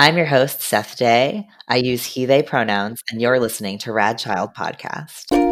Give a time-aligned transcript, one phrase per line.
[0.00, 1.46] I'm your host, Seth Day.
[1.68, 5.49] I use he, they pronouns, and you're listening to Rad Child Podcast.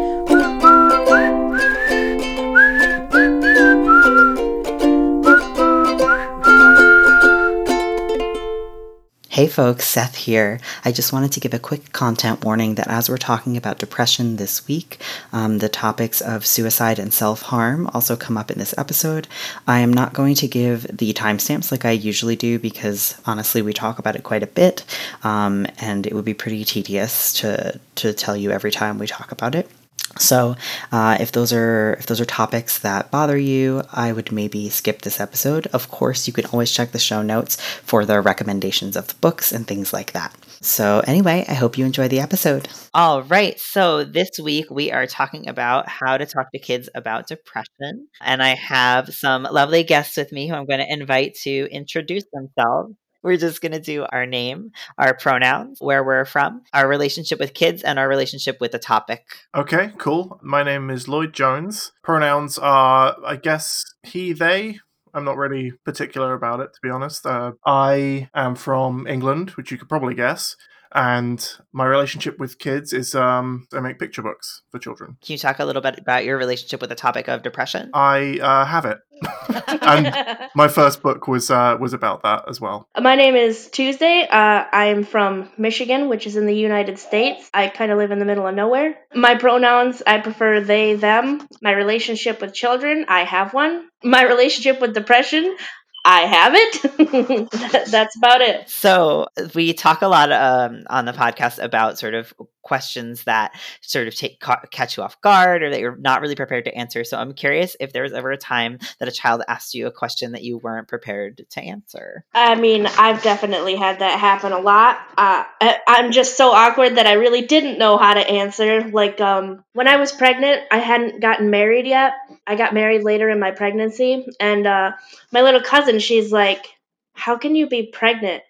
[9.39, 10.59] Hey folks, Seth here.
[10.83, 14.35] I just wanted to give a quick content warning that as we're talking about depression
[14.35, 14.99] this week,
[15.31, 19.29] um, the topics of suicide and self harm also come up in this episode.
[19.65, 23.71] I am not going to give the timestamps like I usually do because honestly, we
[23.71, 24.83] talk about it quite a bit,
[25.23, 29.31] um, and it would be pretty tedious to, to tell you every time we talk
[29.31, 29.71] about it.
[30.17, 30.55] So,
[30.91, 35.01] uh, if those are if those are topics that bother you, I would maybe skip
[35.01, 35.67] this episode.
[35.67, 39.51] Of course, you can always check the show notes for the recommendations of the books
[39.51, 40.35] and things like that.
[40.61, 42.67] So, anyway, I hope you enjoy the episode.
[42.93, 43.57] All right.
[43.59, 48.43] So, this week we are talking about how to talk to kids about depression, and
[48.43, 52.95] I have some lovely guests with me who I'm going to invite to introduce themselves.
[53.21, 57.53] We're just going to do our name, our pronouns, where we're from, our relationship with
[57.53, 59.25] kids, and our relationship with the topic.
[59.53, 60.39] Okay, cool.
[60.41, 61.91] My name is Lloyd Jones.
[62.03, 64.79] Pronouns are, I guess, he, they.
[65.13, 67.25] I'm not really particular about it, to be honest.
[67.25, 70.55] Uh, I am from England, which you could probably guess
[70.93, 75.17] and my relationship with kids is um, I make picture books for children.
[75.21, 77.91] Can you talk a little bit about your relationship with the topic of depression?
[77.93, 78.97] I uh, have it,
[79.81, 82.87] and my first book was uh, was about that as well.
[82.99, 84.27] My name is Tuesday.
[84.29, 87.49] Uh, I'm from Michigan, which is in the United States.
[87.53, 88.95] I kind of live in the middle of nowhere.
[89.13, 91.47] My pronouns I prefer they them.
[91.61, 93.87] My relationship with children I have one.
[94.03, 95.57] My relationship with depression
[96.05, 97.51] I have it.
[97.91, 98.69] That's about it.
[98.69, 102.33] So we talk a lot um, on the podcast about sort of
[102.69, 106.35] questions that sort of take ca- catch you off guard or that you're not really
[106.35, 107.03] prepared to answer.
[107.03, 109.91] So I'm curious if there was ever a time that a child asked you a
[109.91, 112.23] question that you weren't prepared to answer.
[112.31, 114.97] I mean, I've definitely had that happen a lot.
[115.17, 118.87] Uh, I, I'm just so awkward that I really didn't know how to answer.
[118.87, 122.13] Like um, when I was pregnant, I hadn't gotten married yet.
[122.45, 124.91] I got married later in my pregnancy, and uh,
[125.31, 126.67] my little cousin, she's like,
[127.13, 128.43] "How can you be pregnant?"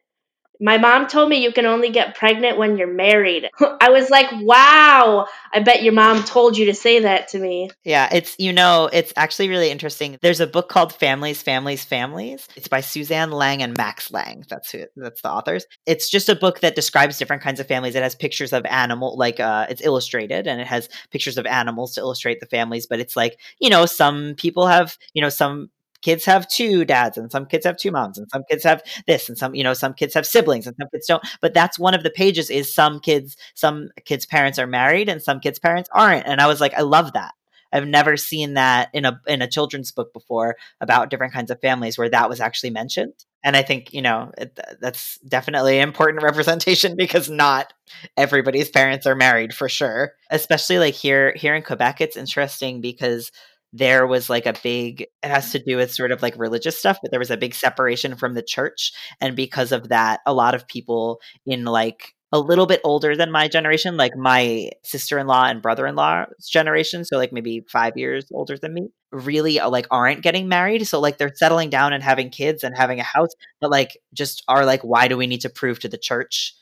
[0.60, 3.50] My mom told me you can only get pregnant when you're married.
[3.82, 7.70] I was like, wow, I bet your mom told you to say that to me.
[7.84, 10.18] Yeah, it's, you know, it's actually really interesting.
[10.22, 12.48] There's a book called Families, Families, Families.
[12.56, 14.46] It's by Suzanne Lang and Max Lang.
[14.50, 15.66] That's who, that's the authors.
[15.86, 17.96] It's just a book that describes different kinds of families.
[17.96, 21.96] It has pictures of animal, like uh, it's illustrated and it has pictures of animals
[21.96, 22.86] to illustrate the families.
[22.86, 25.70] But it's like, you know, some people have, you know, some
[26.02, 29.30] kids have two dads and some kids have two moms and some kids have this
[29.30, 31.94] and some you know some kids have siblings and some kids don't but that's one
[31.94, 35.90] of the pages is some kids some kids parents are married and some kids parents
[35.94, 37.34] aren't and i was like i love that.
[37.72, 41.62] I've never seen that in a in a children's book before about different kinds of
[41.62, 46.24] families where that was actually mentioned and i think you know it, that's definitely important
[46.30, 47.74] representation because not
[48.18, 53.32] everybody's parents are married for sure especially like here here in quebec it's interesting because
[53.74, 56.98] there was like a big it has to do with sort of like religious stuff
[57.02, 58.92] but there was a big separation from the church
[59.22, 63.32] and because of that a lot of people in like a little bit older than
[63.32, 68.74] my generation like my sister-in-law and brother-in-law's generation so like maybe 5 years older than
[68.74, 72.64] me really uh, like aren't getting married so like they're settling down and having kids
[72.64, 73.32] and having a house
[73.62, 76.54] but like just are like why do we need to prove to the church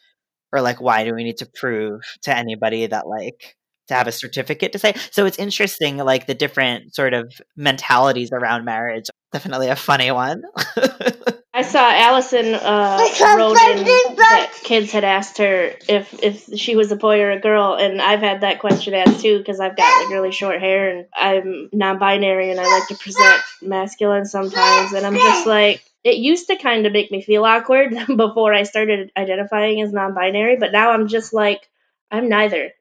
[0.54, 3.56] or like why do we need to prove to anybody that like
[3.88, 4.94] to have a certificate to say.
[5.12, 9.10] So it's interesting, like the different sort of mentalities around marriage.
[9.32, 10.44] Definitely a funny one.
[11.58, 13.00] I saw Allison uh,
[13.36, 17.40] wrote in that kids had asked her if if she was a boy or a
[17.40, 20.96] girl, and I've had that question asked too because I've got like really short hair
[20.96, 25.84] and I'm non-binary and I like to present masculine sometimes, and I'm just like.
[26.04, 30.56] It used to kind of make me feel awkward before I started identifying as non-binary,
[30.56, 31.68] but now I'm just like
[32.10, 32.72] I'm neither.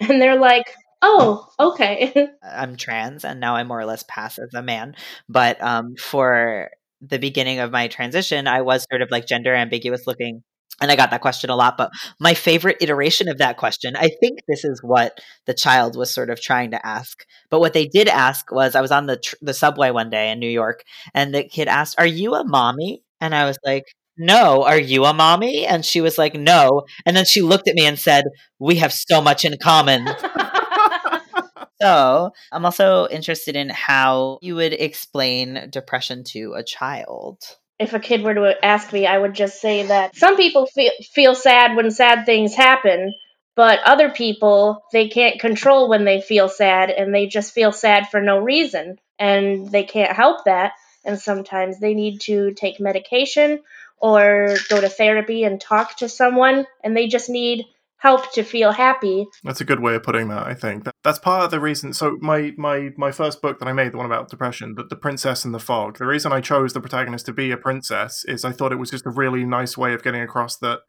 [0.08, 0.64] and they're like,
[1.02, 4.94] "Oh, okay." I'm trans, and now I'm more or less pass as a man.
[5.28, 10.06] But um, for the beginning of my transition, I was sort of like gender ambiguous
[10.06, 10.42] looking.
[10.82, 11.90] And I got that question a lot, but
[12.20, 16.30] my favorite iteration of that question, I think this is what the child was sort
[16.30, 17.22] of trying to ask.
[17.50, 20.30] But what they did ask was, I was on the tr- the subway one day
[20.30, 20.82] in New York,
[21.14, 23.84] and the kid asked, "Are you a mommy?" And I was like,
[24.20, 25.66] no, are you a mommy?
[25.66, 26.82] And she was like, no.
[27.06, 28.24] And then she looked at me and said,
[28.58, 30.06] we have so much in common.
[31.80, 37.38] so I'm also interested in how you would explain depression to a child.
[37.78, 40.92] If a kid were to ask me, I would just say that some people feel,
[41.14, 43.14] feel sad when sad things happen,
[43.56, 48.10] but other people, they can't control when they feel sad and they just feel sad
[48.10, 48.98] for no reason.
[49.18, 50.72] And they can't help that.
[51.06, 53.60] And sometimes they need to take medication
[54.00, 57.66] or go to therapy and talk to someone, and they just need
[58.00, 59.26] help to feel happy.
[59.44, 60.46] That's a good way of putting that.
[60.46, 61.92] I think that's part of the reason.
[61.92, 64.96] So my my my first book that I made, the one about depression, the, the
[64.96, 65.98] Princess and the Fog.
[65.98, 68.90] The reason I chose the protagonist to be a princess is I thought it was
[68.90, 70.80] just a really nice way of getting across that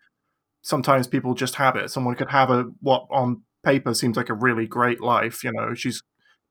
[0.62, 1.92] sometimes people just have it.
[1.92, 5.44] Someone could have a what on paper seems like a really great life.
[5.44, 6.02] You know, she's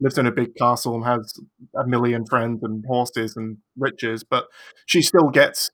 [0.01, 1.33] lives in a big castle and has
[1.77, 4.47] a million friends and horses and riches, but
[4.87, 5.71] she still gets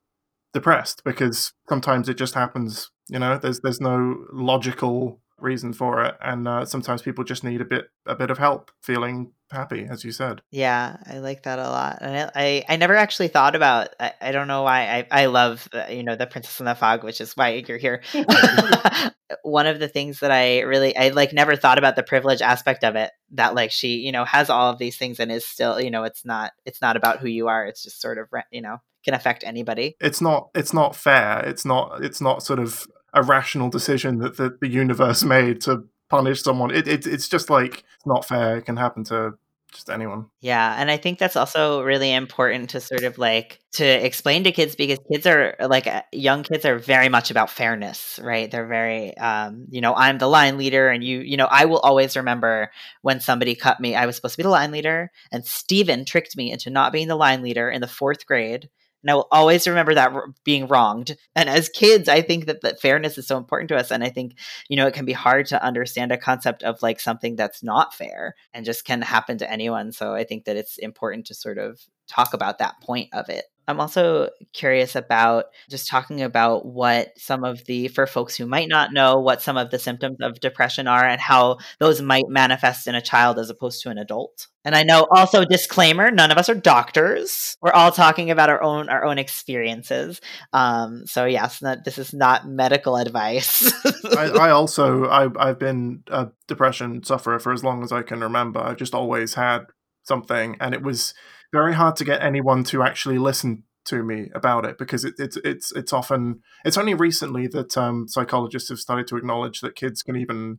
[0.52, 2.90] depressed because sometimes it just happens.
[3.08, 7.60] You know, there's there's no logical reason for it, and uh, sometimes people just need
[7.60, 10.43] a bit a bit of help feeling happy, as you said.
[10.50, 13.88] Yeah, I like that a lot, and I I, I never actually thought about.
[14.00, 16.75] I, I don't know why I I love uh, you know the Princess and the
[16.75, 18.02] Fog, which is why you're here.
[19.42, 22.84] One of the things that I really I like never thought about the privilege aspect
[22.84, 23.10] of it.
[23.32, 26.04] That like she you know has all of these things and is still you know
[26.04, 27.66] it's not it's not about who you are.
[27.66, 29.97] It's just sort of you know can affect anybody.
[30.00, 31.43] It's not it's not fair.
[31.47, 35.85] It's not it's not sort of a rational decision that the, the universe made to
[36.11, 36.70] punish someone.
[36.70, 38.58] It, it it's just like it's not fair.
[38.58, 39.35] It can happen to
[39.73, 40.26] just anyone.
[40.41, 44.53] Yeah, and I think that's also really important to sort of like to explain to
[44.53, 48.50] kids because kids are like uh, young kids are very much about fairness, right?
[48.50, 51.81] They're very um, you know, I'm the line leader and you you know, I will
[51.81, 52.70] always remember
[53.02, 53.94] when somebody cut me.
[53.94, 57.09] I was supposed to be the line leader and Steven tricked me into not being
[57.09, 58.69] the line leader in the 4th grade
[59.02, 60.12] and I will always remember that
[60.44, 61.16] being wronged.
[61.34, 63.90] And as kids, I think that, that fairness is so important to us.
[63.90, 64.37] And I think,
[64.69, 67.94] you know, it can be hard to understand a concept of like something that's not
[67.94, 69.93] fair and just can happen to anyone.
[69.93, 73.44] So I think that it's important to sort of talk about that point of it.
[73.68, 78.68] I'm also curious about just talking about what some of the, for folks who might
[78.68, 82.86] not know, what some of the symptoms of depression are and how those might manifest
[82.86, 84.46] in a child as opposed to an adult.
[84.64, 87.56] And I know also disclaimer, none of us are doctors.
[87.62, 90.20] We're all talking about our own our own experiences.
[90.52, 93.72] Um, so yes, not, this is not medical advice.
[94.16, 98.20] I, I, also I, I've been a depression sufferer for as long as I can
[98.20, 98.60] remember.
[98.60, 99.66] I've just always had
[100.02, 101.14] something, and it was
[101.52, 105.37] very hard to get anyone to actually listen to me about it because it, it's
[105.38, 110.02] it's it's often it's only recently that um, psychologists have started to acknowledge that kids
[110.02, 110.58] can even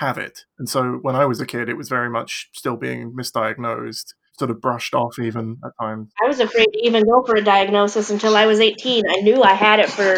[0.00, 0.44] have it.
[0.58, 4.50] And so when I was a kid, it was very much still being misdiagnosed, sort
[4.50, 6.10] of brushed off even at times.
[6.22, 9.04] I was afraid to even go for a diagnosis until I was 18.
[9.08, 10.16] I knew I had it for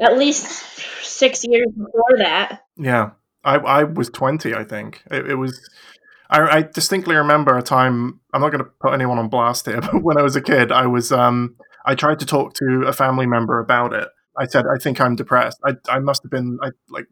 [0.00, 0.46] at least
[1.04, 2.62] six years before that.
[2.76, 3.10] Yeah.
[3.44, 5.02] I, I was 20, I think.
[5.08, 5.60] It, it was
[6.30, 8.20] I, I, distinctly remember a time.
[8.32, 10.72] I'm not going to put anyone on blast here, but when I was a kid,
[10.72, 14.08] I was um, I tried to talk to a family member about it.
[14.38, 15.58] I said, I think I'm depressed.
[15.64, 17.06] I, I must have been I, like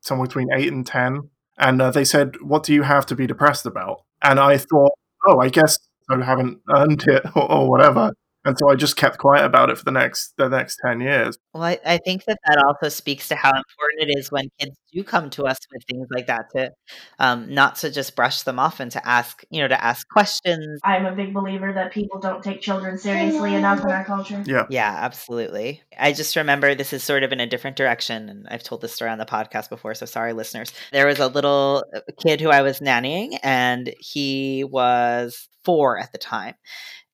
[0.00, 3.26] somewhere between eight and ten, and uh, they said, "What do you have to be
[3.26, 4.92] depressed about?" And I thought,
[5.26, 5.78] oh, I guess
[6.10, 8.12] I haven't earned it or, or whatever
[8.44, 11.36] and so I just kept quiet about it for the next the next ten years.
[11.52, 14.76] Well, I, I, think that that also speaks to how important it is when kids
[14.92, 16.72] do come to us with things like that to
[17.18, 20.80] um, not to just brush them off and to ask you know to ask questions.
[20.84, 24.42] I'm a big believer that people don't take children seriously enough in our culture.
[24.46, 25.82] Yeah, yeah, absolutely.
[25.98, 28.94] I just remember this is sort of in a different direction, and I've told this
[28.94, 30.72] story on the podcast before, so sorry, listeners.
[30.92, 36.10] There was a little uh, kid who I was nannying, and he was four at
[36.12, 36.54] the time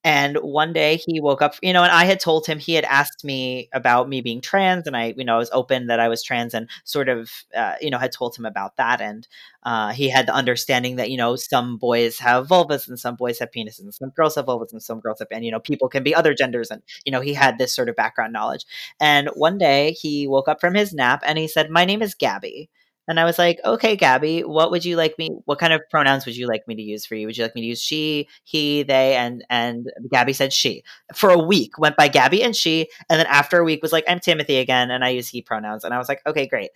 [0.07, 2.85] and one day he woke up, you know, and I had told him he had
[2.85, 6.09] asked me about me being trans, and I, you know, I was open that I
[6.09, 9.27] was trans, and sort of, uh, you know, had told him about that, and
[9.65, 13.41] uh, he had the understanding that you know some boys have vulvas and some boys
[13.41, 15.89] have penises, and some girls have vulvas and some girls have, and you know, people
[15.89, 18.65] can be other genders, and you know, he had this sort of background knowledge.
[19.01, 22.15] And one day he woke up from his nap and he said, "My name is
[22.15, 22.71] Gabby."
[23.09, 25.31] And I was like, okay, Gabby, what would you like me?
[25.45, 27.27] What kind of pronouns would you like me to use for you?
[27.27, 29.15] Would you like me to use she, he, they?
[29.17, 30.83] And and Gabby said she.
[31.15, 34.05] For a week, went by Gabby and she, and then after a week was like,
[34.09, 35.85] I'm Timothy again, and I use he pronouns.
[35.85, 36.71] And I was like, okay, great.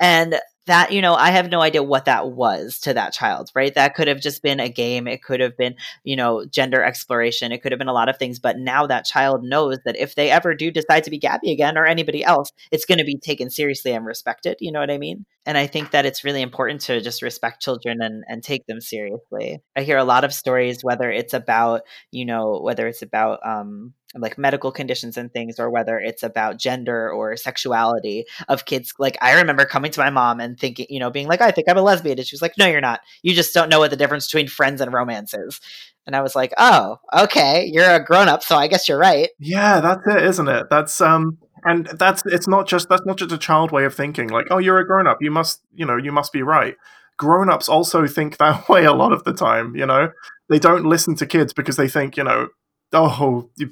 [0.00, 3.74] And that you know i have no idea what that was to that child right?
[3.74, 5.06] That could have just been a game.
[5.06, 7.52] It could have been you know gender exploration.
[7.52, 10.14] It could have been a lot of things but now that child knows that if
[10.14, 13.18] they ever do decide to be gabby again or anybody else it's going to be
[13.18, 15.24] taken seriously and respected you know what i mean?
[15.46, 18.80] And i think that it's really important to just respect children and, and take them
[18.80, 19.62] seriously.
[19.76, 23.94] I hear a lot of stories whether it's about you know whether it's about um,
[24.14, 29.16] like medical conditions and things or whether it's about gender or sexuality of kids like
[29.20, 31.76] i remember coming to my mom and thinking you know being like i think i'm
[31.76, 33.00] a lesbian and she was like no you're not.
[33.22, 35.60] You just don't know what the difference between friends and romance is.
[36.06, 37.68] And i was like oh okay.
[37.72, 39.30] You're a grown-up so i guess you're right.
[39.38, 40.66] Yeah that's it isn't it?
[40.70, 44.28] That's um and that's it's not just that's not just a child way of thinking
[44.28, 45.18] like oh you're a grown-up.
[45.20, 46.76] You must you know you must be right.
[47.16, 50.12] Grown-ups also think that way a lot of the time you know?
[50.48, 52.48] They don't listen to kids because they think you know
[52.92, 53.70] oh you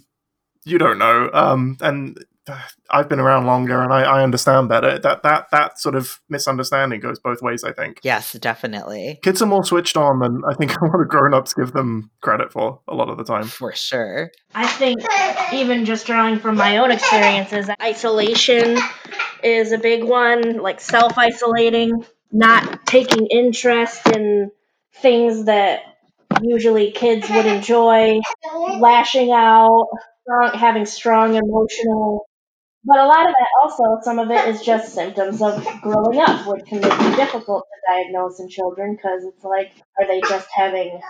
[0.64, 1.30] you don't know.
[1.32, 2.18] Um, and
[2.90, 4.98] I've been around longer and I, I understand better.
[4.98, 7.64] That that that sort of misunderstanding goes both ways.
[7.64, 8.00] I think.
[8.02, 9.18] Yes, definitely.
[9.22, 12.52] Kids are more switched on than I think a lot of grown-ups give them credit
[12.52, 13.44] for a lot of the time.
[13.44, 14.30] For sure.
[14.54, 15.00] I think
[15.52, 18.78] even just drawing from my own experiences, isolation
[19.42, 24.50] is a big one, like self isolating, not taking interest in
[24.96, 25.80] things that
[26.42, 28.20] usually kids would enjoy,
[28.78, 29.88] lashing out,
[30.54, 32.26] having strong emotional.
[32.86, 36.46] But a lot of that also, some of it is just symptoms of growing up,
[36.46, 40.48] which can make it difficult to diagnose in children because it's like, are they just
[40.54, 41.00] having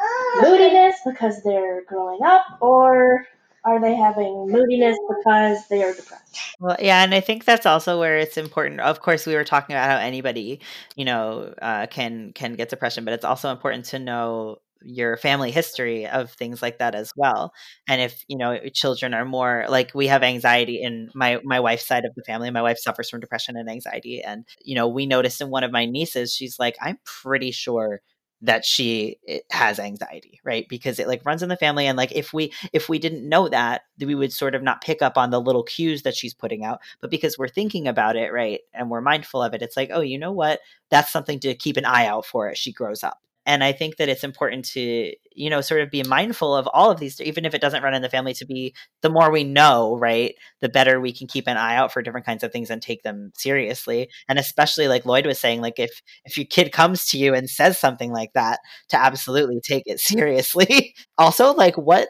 [0.40, 3.26] moodiness because they're growing up, or
[3.64, 6.38] are they having moodiness because they are depressed?
[6.60, 8.80] Well, yeah, and I think that's also where it's important.
[8.80, 10.60] Of course, we were talking about how anybody,
[10.94, 15.50] you know, uh, can can get depression, but it's also important to know your family
[15.50, 17.52] history of things like that as well.
[17.88, 21.86] And if you know children are more like we have anxiety in my my wife's
[21.86, 25.06] side of the family my wife suffers from depression and anxiety and you know we
[25.06, 28.00] noticed in one of my nieces she's like i'm pretty sure
[28.42, 30.66] that she eh, has anxiety right?
[30.68, 33.48] Because it like runs in the family and like if we if we didn't know
[33.48, 36.64] that we would sort of not pick up on the little cues that she's putting
[36.64, 36.80] out.
[37.00, 40.00] But because we're thinking about it right and we're mindful of it it's like oh
[40.00, 40.60] you know what?
[40.90, 43.96] That's something to keep an eye out for as she grows up and i think
[43.96, 47.44] that it's important to you know sort of be mindful of all of these even
[47.44, 50.68] if it doesn't run in the family to be the more we know right the
[50.68, 53.30] better we can keep an eye out for different kinds of things and take them
[53.34, 54.08] seriously.
[54.28, 57.48] And especially like lloyd was saying like if if your kid comes to you and
[57.48, 58.60] says something like that
[58.90, 60.94] to absolutely take it seriously.
[61.18, 62.08] Also like what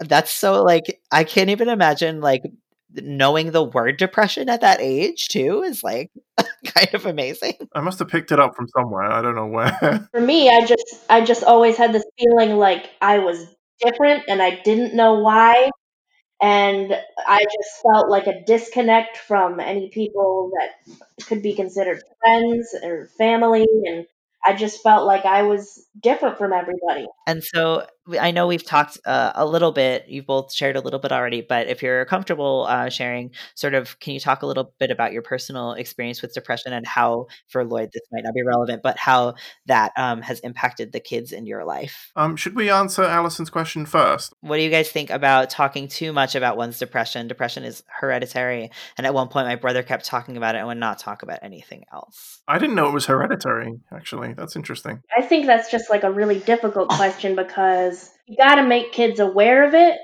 [0.00, 2.42] that's so like i can't even imagine like
[2.94, 6.10] knowing the word depression at that age too is like
[6.64, 7.54] kind of amazing.
[7.74, 9.10] I must have picked it up from somewhere.
[9.10, 10.08] I don't know where.
[10.12, 13.46] For me, I just I just always had this feeling like I was
[13.80, 15.70] different and I didn't know why.
[16.40, 16.92] And
[17.24, 23.06] I just felt like a disconnect from any people that could be considered friends or
[23.16, 24.06] family and
[24.44, 27.06] I just felt like I was different from everybody.
[27.26, 27.86] And so
[28.18, 31.40] I know we've talked uh, a little bit, you've both shared a little bit already,
[31.40, 35.12] but if you're comfortable uh, sharing, sort of, can you talk a little bit about
[35.12, 38.98] your personal experience with depression and how, for Lloyd, this might not be relevant, but
[38.98, 39.34] how
[39.66, 42.10] that um, has impacted the kids in your life?
[42.16, 44.32] Um, should we answer Allison's question first?
[44.40, 47.28] What do you guys think about talking too much about one's depression?
[47.28, 48.70] Depression is hereditary.
[48.98, 51.38] And at one point, my brother kept talking about it and would not talk about
[51.42, 52.40] anything else.
[52.48, 54.34] I didn't know it was hereditary, actually.
[54.34, 55.02] That's interesting.
[55.16, 57.91] I think that's just like a really difficult question because
[58.26, 59.98] you got to make kids aware of it,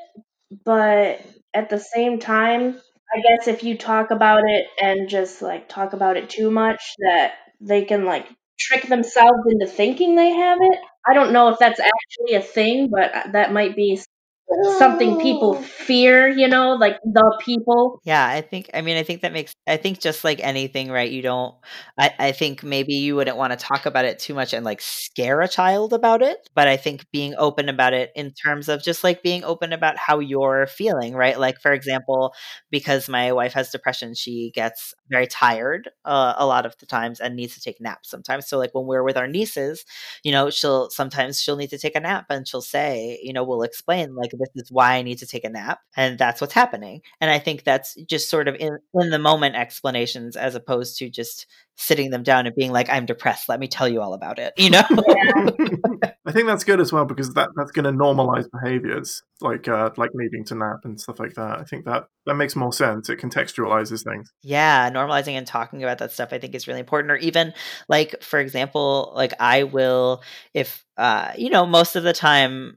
[0.64, 1.21] but
[1.54, 2.80] at the same time,
[3.14, 6.80] I guess if you talk about it and just like talk about it too much,
[7.00, 8.26] that they can like
[8.59, 10.78] trick themselves into thinking they have it.
[11.09, 14.00] I don't know if that's actually a thing, but uh, that might be
[14.78, 18.00] something people fear, you know, like the people.
[18.05, 21.11] Yeah, I think I mean I think that makes I think just like anything, right?
[21.11, 21.55] You don't
[21.99, 24.81] I, I think maybe you wouldn't want to talk about it too much and like
[24.81, 26.49] scare a child about it.
[26.55, 29.97] But I think being open about it in terms of just like being open about
[29.99, 31.38] how you're feeling, right?
[31.38, 32.35] Like for example,
[32.71, 37.21] because my wife has depression, she gets very tired uh, a lot of the times
[37.21, 38.47] and needs to take naps sometimes.
[38.49, 39.85] So like when we're with our nieces,
[40.23, 43.45] you know, she'll sometimes she'll need to take a nap and she'll say, you know,
[43.45, 46.52] we'll explain like this is why I need to take a nap and that's what's
[46.52, 47.02] happening.
[47.21, 51.11] And I think that's just sort of in, in the moment explanations as opposed to
[51.11, 53.49] just sitting them down and being like, I'm depressed.
[53.49, 54.52] Let me tell you all about it.
[54.59, 54.83] You know?
[56.26, 59.90] I think that's good as well because that, that's going to normalize behaviors like uh,
[59.97, 61.61] like needing to nap and stuff like that.
[61.61, 63.09] I think that that makes more sense.
[63.09, 64.33] It contextualizes things.
[64.42, 67.12] Yeah, normalizing and talking about that stuff I think is really important.
[67.12, 67.54] Or even
[67.88, 70.23] like for example, like I will
[70.54, 72.76] if uh, you know, most of the time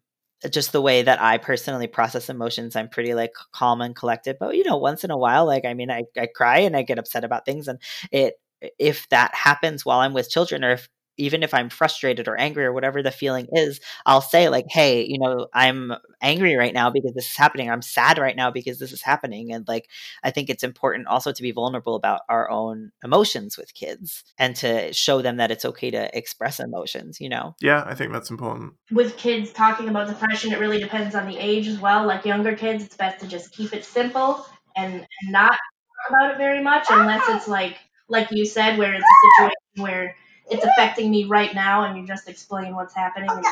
[0.50, 4.38] just the way that I personally process emotions, I'm pretty like calm and collected.
[4.40, 6.84] But you know, once in a while, like I mean, I, I cry and I
[6.84, 7.80] get upset about things, and
[8.12, 8.36] it
[8.80, 10.90] if that happens while I'm with children, or if
[11.22, 15.06] even if I'm frustrated or angry or whatever the feeling is, I'll say like, "Hey,
[15.08, 17.70] you know, I'm angry right now because this is happening.
[17.70, 19.88] I'm sad right now because this is happening." And like,
[20.24, 24.56] I think it's important also to be vulnerable about our own emotions with kids and
[24.58, 27.22] to show them that it's okay to express emotions.
[27.22, 27.56] You know?
[27.62, 28.74] Yeah, I think that's important.
[28.92, 32.08] With kids talking about depression, it really depends on the age as well.
[32.08, 34.44] Like younger kids, it's best to just keep it simple
[34.76, 37.78] and, and not talk about it very much unless it's like
[38.12, 40.16] like you said, where it's a situation where
[40.52, 43.46] it's affecting me right now, and you just explain what's happening and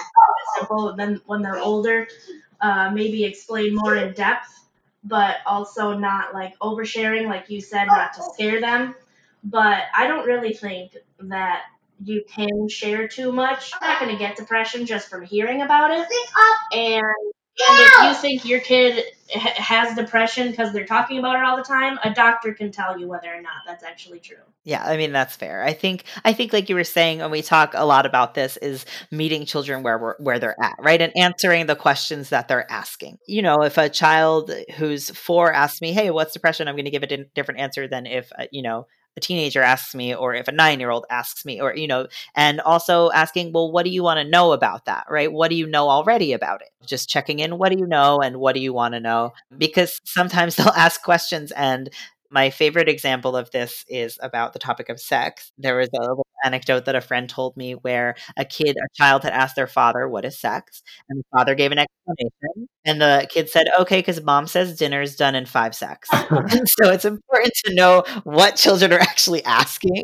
[0.58, 0.90] simple.
[0.90, 2.08] And then when they're older,
[2.62, 4.68] uh, maybe explain more in depth,
[5.04, 8.96] but also not like oversharing, like you said, not to scare them.
[9.44, 11.62] But I don't really think that
[12.04, 13.72] you can share too much.
[13.82, 16.08] I'm not going to get depression just from hearing about it.
[16.74, 17.34] And
[17.68, 21.64] And if you think your kid has depression because they're talking about it all the
[21.64, 24.38] time, a doctor can tell you whether or not that's actually true.
[24.64, 25.64] Yeah, I mean that's fair.
[25.64, 28.58] I think I think like you were saying when we talk a lot about this
[28.58, 31.02] is meeting children where we're, where they're at, right?
[31.02, 33.18] And answering the questions that they're asking.
[33.28, 36.92] You know, if a child who's 4 asks me, "Hey, what's depression?" I'm going to
[36.92, 38.86] give a different answer than if, uh, you know,
[39.18, 42.08] a teenager asks me or if a nine year old asks me or you know
[42.36, 45.06] and also asking well what do you want to know about that?
[45.10, 45.32] right?
[45.32, 46.70] What do you know already about it?
[46.86, 49.58] Just checking in what do you know and what do you want to know mm-hmm.
[49.58, 51.90] because sometimes they'll ask questions and
[52.32, 55.52] my favorite example of this is about the topic of sex.
[55.58, 59.24] There was a little anecdote that a friend told me where a kid, a child
[59.24, 60.82] had asked their father, What is sex?
[61.10, 62.70] And the father gave an explanation.
[62.86, 66.10] And the kid said, Okay, because mom says dinner's done in five secs.
[66.10, 70.04] so it's important to know what children are actually asking,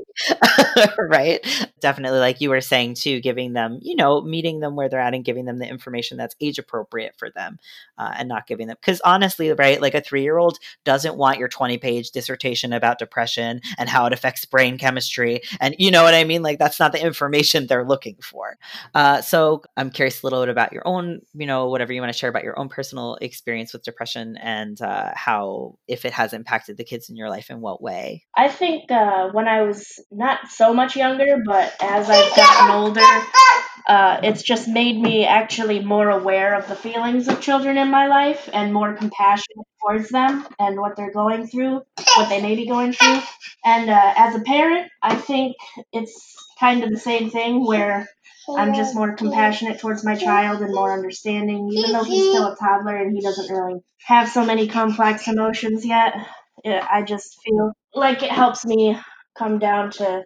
[0.97, 1.45] right?
[1.79, 5.13] Definitely, like you were saying too, giving them, you know, meeting them where they're at
[5.13, 7.59] and giving them the information that's age appropriate for them
[7.97, 11.39] uh, and not giving them, because honestly, right, like a three year old doesn't want
[11.39, 15.41] your 20 page dissertation about depression and how it affects brain chemistry.
[15.59, 16.41] And you know what I mean?
[16.41, 18.57] Like that's not the information they're looking for.
[18.95, 22.11] Uh, so I'm curious a little bit about your own, you know, whatever you want
[22.11, 26.33] to share about your own personal experience with depression and uh, how, if it has
[26.33, 28.25] impacted the kids in your life, in what way.
[28.35, 33.01] I think uh, when I was not so much younger, but as I've gotten older,
[33.87, 38.07] uh, it's just made me actually more aware of the feelings of children in my
[38.07, 41.81] life and more compassionate towards them and what they're going through,
[42.15, 43.19] what they may be going through.
[43.63, 45.55] And uh, as a parent, I think
[45.91, 48.07] it's kind of the same thing where
[48.49, 52.55] I'm just more compassionate towards my child and more understanding, even though he's still a
[52.55, 56.13] toddler and he doesn't really have so many complex emotions yet.
[56.65, 58.97] I just feel like it helps me
[59.37, 60.23] come down to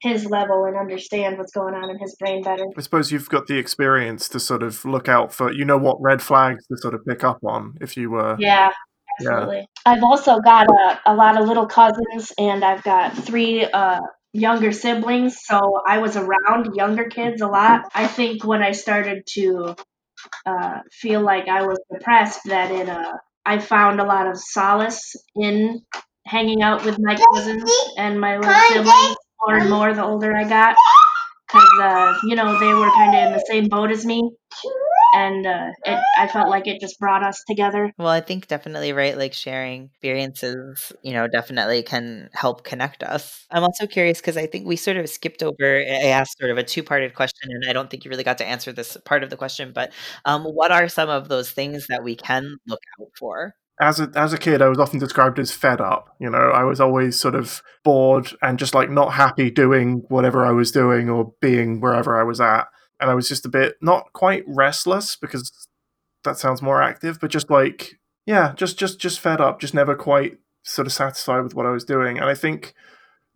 [0.00, 2.64] his level and understand what's going on in his brain better.
[2.76, 5.96] I suppose you've got the experience to sort of look out for, you know, what
[6.00, 8.36] red flags to sort of pick up on if you were.
[8.38, 8.70] Yeah,
[9.20, 9.56] absolutely.
[9.56, 9.64] Yeah.
[9.86, 14.00] I've also got a, a lot of little cousins, and I've got three uh,
[14.32, 17.82] younger siblings, so I was around younger kids a lot.
[17.94, 19.74] I think when I started to
[20.46, 25.16] uh, feel like I was depressed, that it uh, I found a lot of solace
[25.34, 25.82] in
[26.26, 30.44] hanging out with my cousins and my little siblings more and more the older I
[30.44, 30.76] got.
[31.46, 34.30] Because, uh, you know, they were kind of in the same boat as me.
[35.14, 37.90] And uh, it, I felt like it just brought us together.
[37.96, 39.16] Well, I think definitely, right?
[39.16, 43.46] Like sharing experiences, you know, definitely can help connect us.
[43.50, 46.58] I'm also curious because I think we sort of skipped over, I asked sort of
[46.58, 49.22] a two parted question, and I don't think you really got to answer this part
[49.22, 49.72] of the question.
[49.74, 49.92] But
[50.26, 53.54] um, what are some of those things that we can look out for?
[53.80, 56.14] As a as a kid, I was often described as fed up.
[56.18, 60.44] You know, I was always sort of bored and just like not happy doing whatever
[60.44, 62.66] I was doing or being wherever I was at,
[63.00, 65.68] and I was just a bit not quite restless because
[66.24, 69.94] that sounds more active, but just like yeah, just just just fed up, just never
[69.94, 72.74] quite sort of satisfied with what I was doing, and I think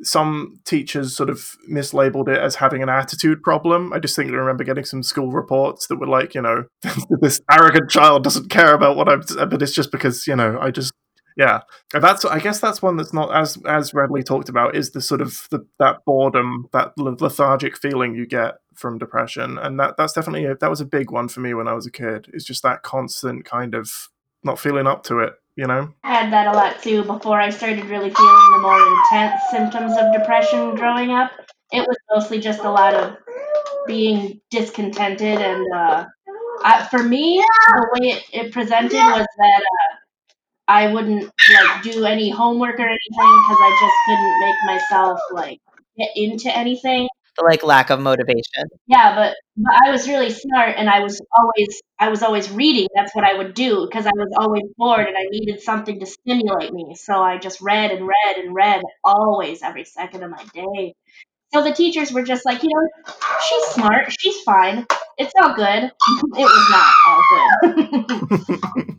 [0.02, 3.92] some teachers sort of mislabeled it as having an attitude problem.
[3.92, 6.64] I just think I remember getting some school reports that were like, you know,
[7.20, 10.70] this arrogant child doesn't care about what I'm, but it's just because you know I
[10.70, 10.92] just
[11.36, 11.60] yeah.
[11.94, 15.00] And that's I guess that's one that's not as as readily talked about is the
[15.00, 20.12] sort of the, that boredom, that lethargic feeling you get from depression, and that that's
[20.12, 22.28] definitely a, that was a big one for me when I was a kid.
[22.32, 24.08] It's just that constant kind of
[24.44, 25.92] not feeling up to it you know?
[26.02, 29.92] I had that a lot too before I started really feeling the more intense symptoms
[29.98, 31.30] of depression growing up.
[31.72, 33.16] It was mostly just a lot of
[33.86, 36.06] being discontented and uh,
[36.64, 39.96] I, for me the way it, it presented was that uh,
[40.68, 42.98] I wouldn't like do any homework or anything
[43.42, 45.60] because I just couldn't make myself like
[45.98, 48.64] get into anything the like lack of motivation.
[48.86, 52.88] Yeah, but, but I was really smart and I was always I was always reading.
[52.94, 56.06] That's what I would do because I was always bored and I needed something to
[56.06, 56.94] stimulate me.
[56.96, 60.94] So I just read and read and read always every second of my day.
[61.54, 63.12] So the teachers were just like, you know,
[63.46, 64.86] she's smart, she's fine.
[65.18, 65.84] It's all good.
[65.84, 65.92] it
[66.34, 68.96] was not all good.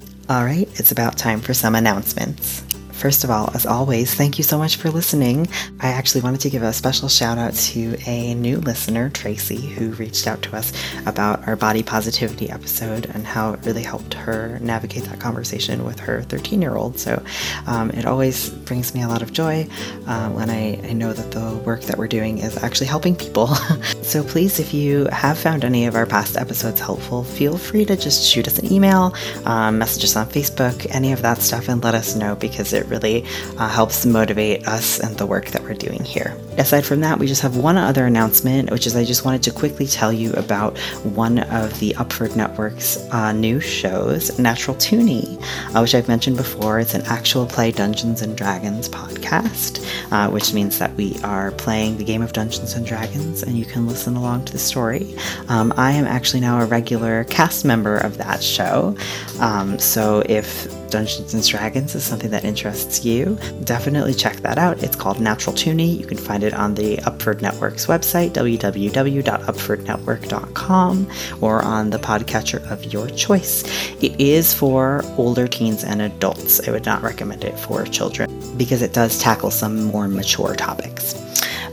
[0.28, 2.64] all right, it's about time for some announcements.
[3.00, 5.48] First of all, as always, thank you so much for listening.
[5.80, 9.92] I actually wanted to give a special shout out to a new listener, Tracy, who
[9.92, 10.70] reached out to us
[11.06, 15.98] about our body positivity episode and how it really helped her navigate that conversation with
[15.98, 16.98] her 13 year old.
[16.98, 17.24] So
[17.66, 19.66] um, it always brings me a lot of joy
[20.06, 23.46] uh, when I, I know that the work that we're doing is actually helping people.
[24.02, 27.96] so please, if you have found any of our past episodes helpful, feel free to
[27.96, 29.14] just shoot us an email,
[29.46, 32.89] um, message us on Facebook, any of that stuff, and let us know because it
[32.90, 33.24] really
[33.58, 36.36] uh, helps motivate us and the work that we're doing here.
[36.58, 39.52] Aside from that, we just have one other announcement, which is I just wanted to
[39.52, 45.40] quickly tell you about one of the Upford Network's uh, new shows, Natural Toonie,
[45.74, 46.80] uh, which I've mentioned before.
[46.80, 51.96] It's an actual play Dungeons and Dragons podcast, uh, which means that we are playing
[51.96, 55.14] the game of Dungeons and Dragons and you can listen along to the story.
[55.48, 58.96] Um, I am actually now a regular cast member of that show.
[59.38, 64.82] Um, so if Dungeons and Dragons is something that interests you, definitely check that out.
[64.82, 65.96] It's called Natural Toonie.
[65.98, 72.84] You can find it on the Upford Network's website, www.upfordnetwork.com, or on the podcatcher of
[72.92, 73.62] your choice.
[74.02, 76.66] It is for older teens and adults.
[76.66, 81.14] I would not recommend it for children because it does tackle some more mature topics.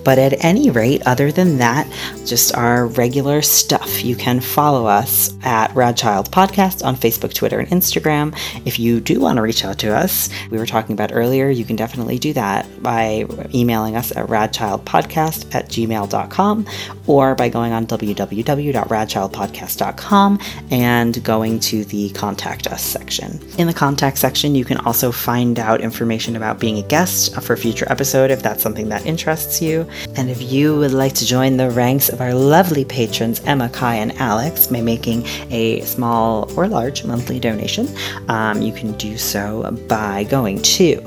[0.07, 1.85] But at any rate, other than that,
[2.25, 4.05] just our regular stuff.
[4.05, 8.33] You can follow us at Radchild Podcast on Facebook, Twitter, and Instagram.
[8.65, 11.65] If you do want to reach out to us, we were talking about earlier, you
[11.65, 16.65] can definitely do that by emailing us at radchildpodcast at gmail.com
[17.05, 20.39] or by going on www.radchildpodcast.com
[20.71, 23.41] and going to the Contact Us section.
[23.57, 27.51] In the Contact section, you can also find out information about being a guest for
[27.51, 29.85] a future episode if that's something that interests you.
[30.15, 33.95] And if you would like to join the ranks of our lovely patrons, Emma, Kai,
[33.95, 37.87] and Alex, by making a small or large monthly donation,
[38.29, 40.97] um, you can do so by going to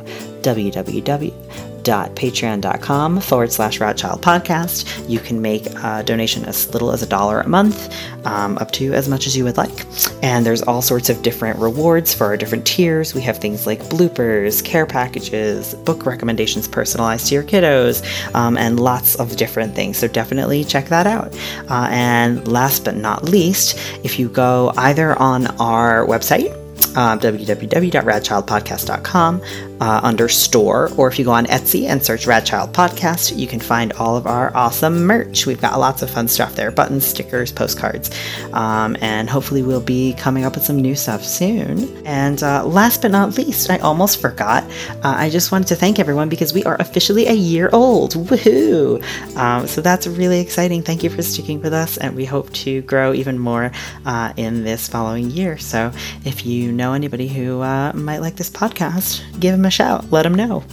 [0.43, 5.09] www patreon.com forward slash Radchild podcast.
[5.09, 7.93] You can make a donation as little as a dollar a month,
[8.27, 9.87] um, up to as much as you would like.
[10.23, 13.15] And there's all sorts of different rewards for our different tiers.
[13.15, 18.81] We have things like bloopers, care packages, book recommendations personalized to your kiddos, um, and
[18.81, 19.99] lots of different things.
[19.99, 21.37] So definitely check that out.
[21.69, 26.57] Uh, and last but not least, if you go either on our website,
[26.97, 29.41] uh, www.radchildpodcast.com
[29.81, 33.61] uh, under store, or if you go on Etsy and search Radchild Podcast, you can
[33.61, 35.47] find all of our awesome merch.
[35.47, 38.11] We've got lots of fun stuff there buttons, stickers, postcards,
[38.53, 42.07] um, and hopefully we'll be coming up with some new stuff soon.
[42.07, 44.65] And uh, last but not least, I almost forgot,
[45.03, 48.15] uh, I just wanted to thank everyone because we are officially a year old.
[48.15, 49.03] Woohoo!
[49.37, 50.83] Um, so that's really exciting.
[50.83, 53.73] Thank you for sticking with us, and we hope to grow even more
[54.05, 55.57] uh, in this following year.
[55.57, 55.91] So
[56.25, 60.11] if you know anybody who uh, might like this podcast, give them a shout.
[60.11, 60.65] Let them know.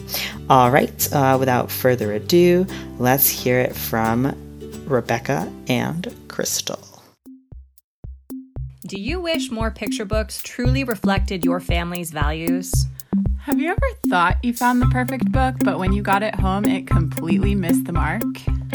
[0.50, 2.66] All right, uh, without further ado,
[3.00, 4.36] let's hear it from
[4.86, 6.80] Rebecca and Crystal.
[8.86, 12.72] Do you wish more picture books truly reflected your family's values?
[13.42, 16.66] Have you ever thought you found the perfect book, but when you got it home,
[16.66, 18.24] it completely missed the mark?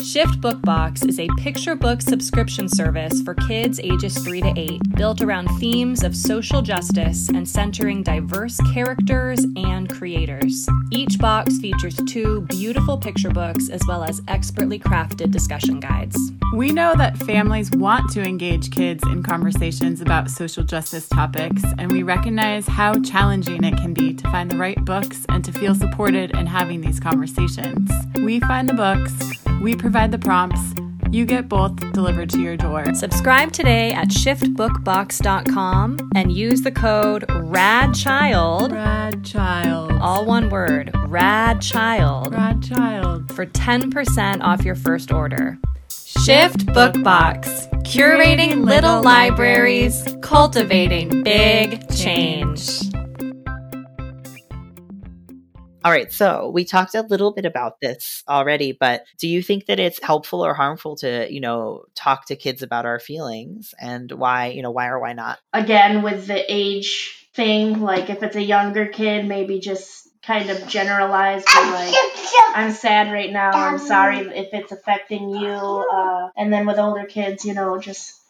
[0.01, 5.21] Shift Bookbox is a picture book subscription service for kids ages 3 to 8, built
[5.21, 10.67] around themes of social justice and centering diverse characters and creators.
[10.91, 16.19] Each box features two beautiful picture books as well as expertly crafted discussion guides.
[16.55, 21.93] We know that families want to engage kids in conversations about social justice topics, and
[21.93, 25.75] we recognize how challenging it can be to find the right books and to feel
[25.75, 27.91] supported in having these conversations.
[28.17, 29.13] We find the books,
[29.61, 30.75] we provide the prompts,
[31.11, 32.95] you get both delivered to your door.
[32.95, 39.93] Subscribe today at shiftbookbox.com and use the code RADCHILD, Rad child.
[40.01, 43.31] all one word, RADCHILD, Rad child.
[43.33, 45.59] for 10% off your first order.
[45.91, 52.81] Shift Bookbox, curating little libraries, cultivating big change.
[55.85, 59.67] All right, so we talked a little bit about this already, but do you think
[59.67, 64.11] that it's helpful or harmful to, you know, talk to kids about our feelings and
[64.13, 65.41] why, you know, why or why not?
[65.53, 70.69] Again, with the age thing, like if it's a younger kid, maybe just kind of
[70.69, 71.95] generalize, like,
[72.55, 73.51] I'm sad right now.
[73.51, 75.51] I'm sorry if it's affecting you.
[75.51, 78.21] Uh, and then with older kids, you know, just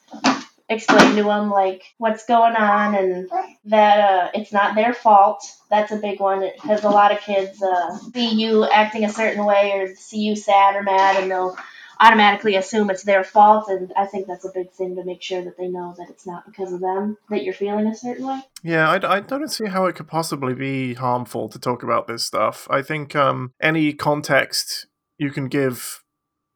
[0.73, 3.31] explain to them like what's going on and
[3.67, 5.45] that uh, it's not their fault.
[5.71, 9.45] That's a big one because a lot of kids uh, see you acting a certain
[9.45, 11.57] way or see you sad or mad and they'll
[12.01, 13.69] automatically assume it's their fault.
[13.69, 16.27] And I think that's a big thing to make sure that they know that it's
[16.27, 18.41] not because of them that you're feeling a certain way.
[18.63, 22.25] Yeah, I, I don't see how it could possibly be harmful to talk about this
[22.25, 22.67] stuff.
[22.71, 26.03] I think um, any context you can give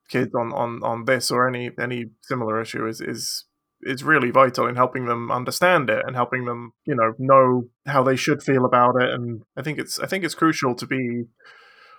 [0.09, 3.45] kids on, on, on this or any any similar issue is is
[3.87, 8.03] is really vital in helping them understand it and helping them you know know how
[8.03, 11.25] they should feel about it and i think it's i think it's crucial to be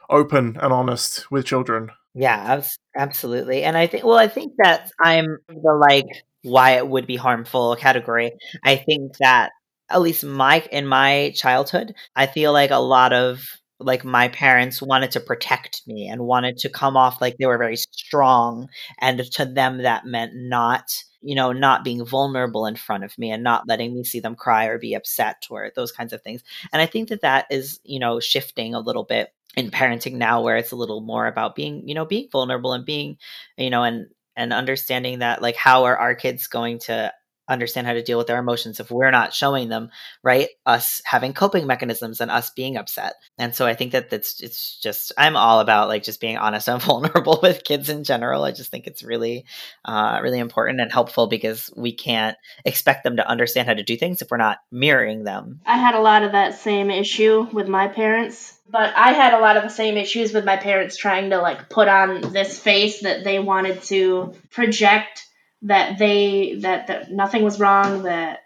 [0.10, 2.64] open and honest with children Yeah,
[2.96, 3.64] absolutely.
[3.64, 6.08] And I think, well, I think that I'm the like
[6.42, 8.32] why it would be harmful category.
[8.64, 9.52] I think that
[9.88, 13.46] at least my in my childhood, I feel like a lot of
[13.80, 17.58] like my parents wanted to protect me and wanted to come off like they were
[17.58, 18.68] very strong
[19.00, 23.32] and to them that meant not you know not being vulnerable in front of me
[23.32, 26.44] and not letting me see them cry or be upset or those kinds of things.
[26.74, 30.42] And i think that that is you know shifting a little bit in parenting now
[30.42, 33.18] where it's a little more about being you know being vulnerable and being
[33.58, 37.12] you know and and understanding that like how are our kids going to
[37.48, 39.90] understand how to deal with their emotions if we're not showing them
[40.24, 40.50] right?
[40.66, 43.14] Us having coping mechanisms and us being upset.
[43.38, 46.68] And so i think that that's it's just i'm all about like just being honest
[46.68, 48.44] and vulnerable with kids in general.
[48.44, 49.46] I just think it's really
[49.86, 53.98] uh, really important and helpful because we can't expect them to understand how to do
[53.98, 55.62] things if we're not mirroring them.
[55.66, 59.40] I had a lot of that same issue with my parents, but I had a
[59.40, 63.02] lot of the same issues with my parents trying to like put on this face
[63.02, 65.26] that they wanted to project
[65.64, 68.40] that they that, that nothing was wrong, that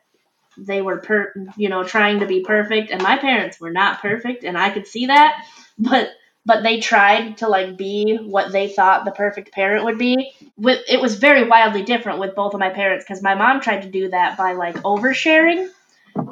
[0.58, 2.92] they were per you know trying to be perfect.
[2.92, 5.46] And my parents were not perfect and I could see that,
[5.78, 6.10] but
[6.46, 10.32] but they tried to like be what they thought the perfect parent would be.
[10.58, 13.84] With it was very wildly different with both of my parents because my mom tried
[13.84, 15.70] to do that by like oversharing.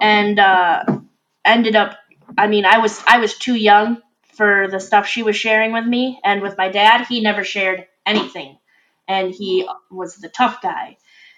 [0.01, 0.83] And uh,
[1.45, 1.97] ended up
[2.37, 4.01] i mean i was i was too young
[4.35, 6.19] for the stuff she was sharing with me.
[6.23, 8.57] And with my dad he never shared anything
[9.10, 10.98] and he was the tough guy.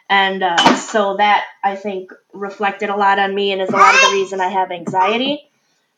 [0.10, 3.96] And uh, so that i think reflected a lot on me and is a lot
[3.96, 5.50] of the reason i have anxiety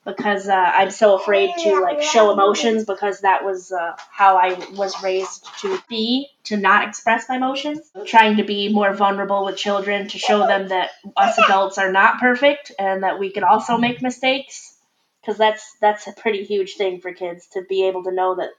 [0.05, 4.49] because uh, i'm so afraid to like show emotions because that was uh, how i
[4.75, 7.79] was raised to be to not express my emotions.
[8.05, 12.19] Trying to be more vulnerable with children to show them that us adults are not
[12.19, 14.75] perfect and that we can also make mistakes
[15.21, 18.49] because that's that's a pretty huge thing for kids to be able to know that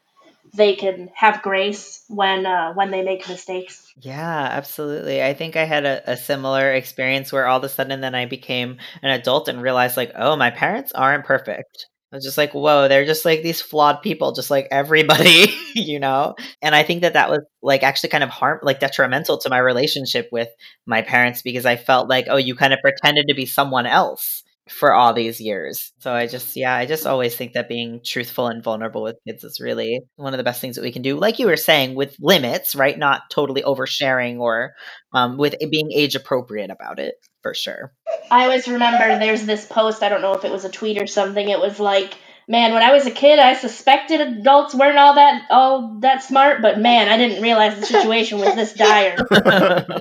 [0.53, 5.23] they can have grace when uh, when they make mistakes Yeah, absolutely.
[5.23, 8.27] I think I had a, a similar experience where all of a sudden then I
[8.27, 11.87] became an adult and realized like, oh, my parents aren't perfect.
[12.15, 15.99] I was just like, whoa, they're just like these flawed people, just like everybody, you
[15.99, 16.37] know?
[16.63, 19.59] And I think that that was like actually kind of harm, like detrimental to my
[19.59, 20.49] relationship with
[20.87, 24.44] my parents because I felt like, oh, you kind of pretended to be someone else
[24.69, 25.93] for all these years.
[25.99, 29.45] So I just, yeah, I just always think that being truthful and vulnerable with kids
[29.45, 31.17] is really one of the best things that we can do.
[31.17, 32.99] Like you were saying, with limits, right?
[32.99, 34.75] Not totally oversharing or
[35.13, 37.93] um, with it being age appropriate about it, for sure.
[38.31, 41.07] I always remember there's this post, I don't know if it was a tweet or
[41.07, 41.47] something.
[41.47, 42.15] It was like,
[42.49, 46.63] man, when I was a kid, I suspected adults weren't all that all that smart,
[46.63, 49.17] but man, I didn't realize the situation was this dire.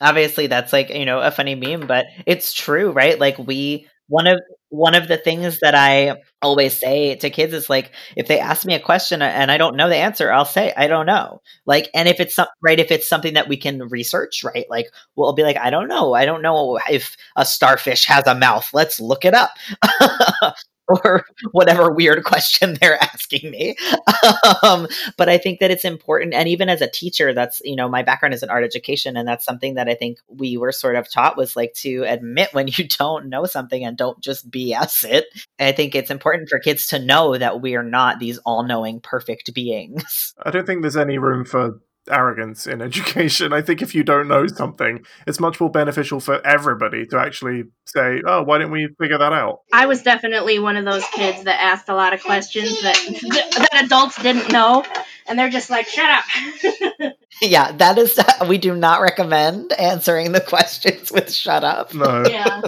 [0.00, 3.18] Obviously, that's like, you know, a funny meme, but it's true, right?
[3.18, 7.70] Like we one of one of the things that I always say to kids is
[7.70, 10.72] like if they ask me a question and I don't know the answer, I'll say
[10.76, 11.40] I don't know.
[11.66, 14.66] Like and if it's some, right if it's something that we can research, right?
[14.68, 14.86] Like
[15.16, 16.14] we'll be like I don't know.
[16.14, 18.68] I don't know if a starfish has a mouth.
[18.74, 19.50] Let's look it up.
[20.88, 23.76] or whatever weird question they're asking me.
[24.62, 26.34] um, but I think that it's important.
[26.34, 29.16] And even as a teacher, that's, you know, my background is in art education.
[29.16, 32.52] And that's something that I think we were sort of taught was like to admit
[32.52, 35.26] when you don't know something and don't just BS it.
[35.58, 39.00] I think it's important for kids to know that we are not these all knowing,
[39.00, 40.34] perfect beings.
[40.42, 43.52] I don't think there's any room for arrogance in education.
[43.52, 47.64] I think if you don't know something, it's much more beneficial for everybody to actually
[47.84, 51.44] say, "Oh, why didn't we figure that out?" I was definitely one of those kids
[51.44, 52.96] that asked a lot of questions that
[53.72, 54.84] that adults didn't know,
[55.26, 56.24] and they're just like, "Shut up."
[57.42, 61.94] yeah, that is, we do not recommend answering the questions with shut up.
[61.94, 62.24] No.
[62.26, 62.62] yeah.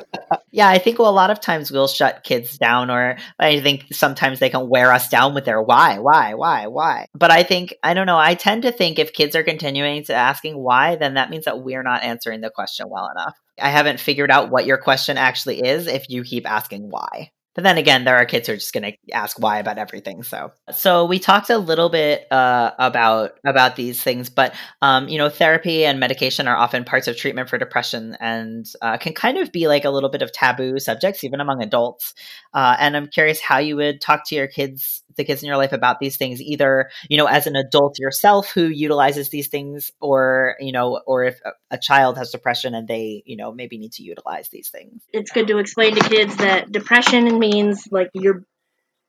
[0.56, 3.88] Yeah, I think well, a lot of times we'll shut kids down, or I think
[3.92, 7.08] sometimes they can wear us down with their why, why, why, why.
[7.14, 10.14] But I think, I don't know, I tend to think if kids are continuing to
[10.14, 13.36] asking why, then that means that we're not answering the question well enough.
[13.60, 17.32] I haven't figured out what your question actually is if you keep asking why.
[17.56, 20.22] But then again, there are kids who are just going to ask why about everything.
[20.22, 25.16] So, so we talked a little bit uh, about about these things, but um, you
[25.16, 29.38] know, therapy and medication are often parts of treatment for depression, and uh, can kind
[29.38, 32.12] of be like a little bit of taboo subjects, even among adults.
[32.52, 35.56] Uh, and I'm curious how you would talk to your kids, the kids in your
[35.56, 39.90] life, about these things, either you know, as an adult yourself who utilizes these things,
[40.00, 43.78] or you know, or if a, a child has depression and they, you know, maybe
[43.78, 45.02] need to utilize these things.
[45.12, 48.44] It's good to explain to kids that depression means like you're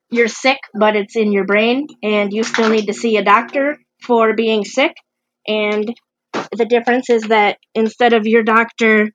[0.10, 3.78] you're sick, but it's in your brain, and you still need to see a doctor
[4.02, 4.94] for being sick.
[5.48, 5.94] And
[6.56, 9.12] the difference is that instead of your doctor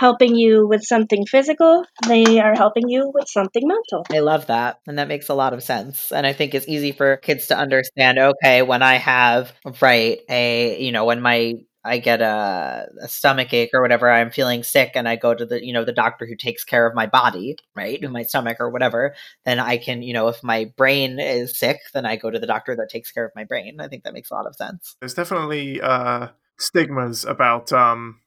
[0.00, 4.02] helping you with something physical, they are helping you with something mental.
[4.10, 4.80] I love that.
[4.86, 6.10] And that makes a lot of sense.
[6.10, 10.82] And I think it's easy for kids to understand okay, when I have, right, a,
[10.82, 14.92] you know, when my I get a, a stomach ache or whatever, I'm feeling sick
[14.94, 17.56] and I go to the, you know, the doctor who takes care of my body,
[17.76, 18.02] right?
[18.10, 22.06] My stomach or whatever, then I can, you know, if my brain is sick, then
[22.06, 23.80] I go to the doctor that takes care of my brain.
[23.80, 24.96] I think that makes a lot of sense.
[25.00, 28.20] There's definitely uh, stigmas about um,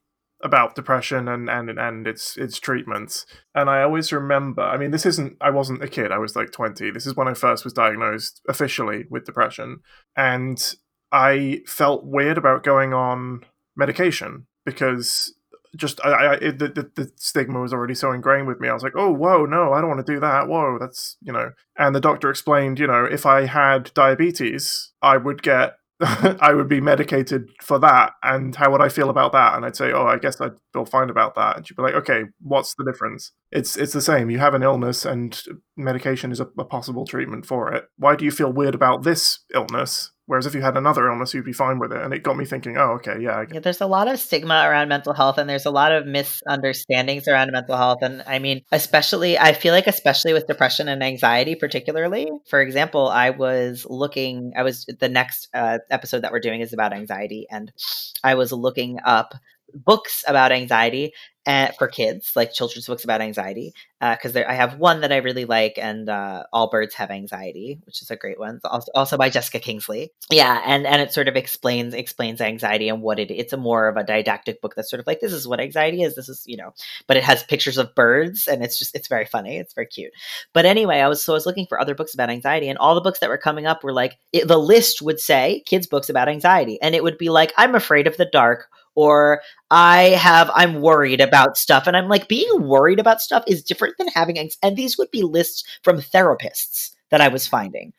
[0.44, 3.26] about depression and, and and its its treatments.
[3.56, 6.52] And I always remember, I mean, this isn't I wasn't a kid, I was like
[6.52, 6.92] 20.
[6.92, 9.80] This is when I first was diagnosed officially with depression.
[10.16, 10.76] And
[11.12, 15.34] I felt weird about going on medication because
[15.76, 18.70] just I, I it, the, the, the stigma was already so ingrained with me.
[18.70, 20.48] I was like, oh, whoa, no, I don't want to do that.
[20.48, 21.52] Whoa, that's you know.
[21.78, 25.78] And the doctor explained, you know, if I had diabetes, I would get
[26.42, 29.56] I would be medicated for that, and how would I feel about that?
[29.56, 31.58] And I'd say, oh, I guess I'd feel fine about that.
[31.58, 33.32] And she'd be like, okay, what's the difference?
[33.52, 34.30] It's it's the same.
[34.30, 35.42] You have an illness, and
[35.78, 37.86] medication is a, a possible treatment for it.
[37.98, 41.44] Why do you feel weird about this illness Whereas if you had another illness, you'd
[41.44, 42.02] be fine with it.
[42.02, 43.44] And it got me thinking, oh, okay, yeah.
[43.52, 43.60] yeah.
[43.60, 47.52] There's a lot of stigma around mental health, and there's a lot of misunderstandings around
[47.52, 48.00] mental health.
[48.02, 52.30] And I mean, especially, I feel like, especially with depression and anxiety, particularly.
[52.48, 56.72] For example, I was looking, I was, the next uh, episode that we're doing is
[56.72, 57.46] about anxiety.
[57.52, 57.74] And
[58.24, 59.34] I was looking up
[59.74, 61.14] books about anxiety
[61.46, 65.18] eh, for kids, like children's books about anxiety, because uh, I have one that I
[65.18, 69.18] really like, and uh, All Birds Have Anxiety, which is a great one, also, also,
[69.18, 70.12] by Jessica Kingsley.
[70.30, 73.32] Yeah, and and it sort of explains explains anxiety and what it.
[73.32, 76.04] It's a more of a didactic book that's sort of like this is what anxiety
[76.04, 76.16] is.
[76.16, 76.74] This is you know,
[77.08, 79.58] but it has pictures of birds, and it's just it's very funny.
[79.58, 80.12] It's very cute.
[80.54, 82.96] But anyway, I was so I was looking for other books about anxiety, and all
[82.96, 86.10] the books that were coming up were like it, the list would say kids books
[86.10, 90.52] about anxiety, and it would be like I'm afraid of the dark or I have
[90.54, 94.38] I'm worried about stuff and I'm like being worried about stuff is different than having
[94.38, 94.60] anxiety.
[94.62, 97.94] and these would be lists from therapists that I was finding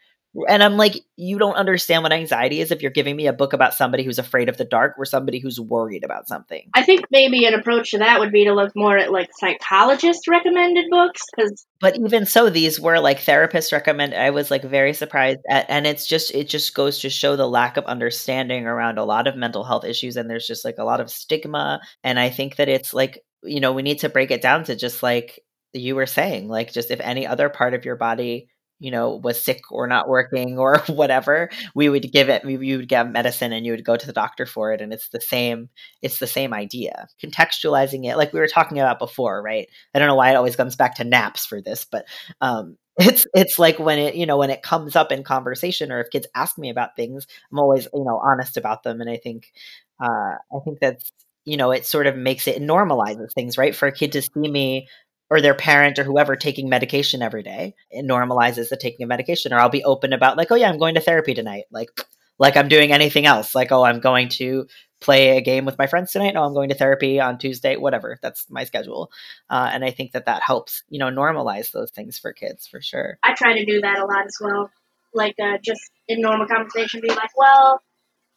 [0.49, 3.53] and I'm like, you don't understand what anxiety is if you're giving me a book
[3.53, 6.69] about somebody who's afraid of the dark or somebody who's worried about something.
[6.75, 10.27] I think maybe an approach to that would be to look more at like psychologist
[10.27, 14.93] recommended books because But even so these were like therapists recommend I was like very
[14.93, 18.99] surprised at and it's just it just goes to show the lack of understanding around
[18.99, 22.19] a lot of mental health issues and there's just like a lot of stigma and
[22.19, 25.03] I think that it's like you know we need to break it down to just
[25.03, 25.41] like
[25.73, 28.49] you were saying like just if any other part of your body
[28.85, 32.89] you know was sick or not working or whatever we would give it we would
[32.89, 35.69] get medicine and you would go to the doctor for it and it's the same
[36.03, 37.09] it's the same idea.
[37.23, 39.69] Contextualizing it like we were talking about before right?
[39.95, 42.05] I don't know why it always comes back to naps for this but
[42.41, 46.01] um it's it's like when it you know when it comes up in conversation or
[46.01, 49.17] if kids ask me about things i'm always you know honest about them and i
[49.17, 49.53] think
[50.01, 51.11] uh i think that's
[51.45, 53.75] you know it sort of makes it normalizes things right?
[53.75, 54.89] For a kid to see me
[55.35, 57.75] or their parent or whoever taking medication every day.
[57.91, 59.53] It normalizes the taking of medication.
[59.53, 61.65] Or I'll be open about like, oh yeah, I'm going to therapy tonight.
[61.71, 61.89] Like
[62.39, 63.55] like I'm doing anything else.
[63.55, 64.67] Like, oh, I'm going to
[65.01, 66.35] play a game with my friends tonight.
[66.35, 68.19] No, I'm going to therapy on Tuesday, whatever.
[68.23, 69.11] That's my schedule.
[69.51, 72.81] Uh, and I think that that helps, you know, normalize those things for kids for
[72.81, 73.19] sure.
[73.23, 74.71] I try to do that a lot as well.
[75.13, 77.81] Like, uh, just in normal conversation, be like, well,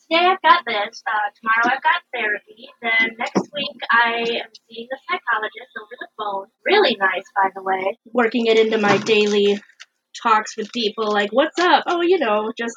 [0.09, 4.87] today I've got this, uh, tomorrow I've got therapy, then next week I am seeing
[4.91, 6.47] a psychologist over the phone.
[6.65, 7.97] Really nice, by the way.
[8.13, 9.59] Working it into my daily
[10.21, 11.83] talks with people, like, what's up?
[11.87, 12.75] Oh, you know, just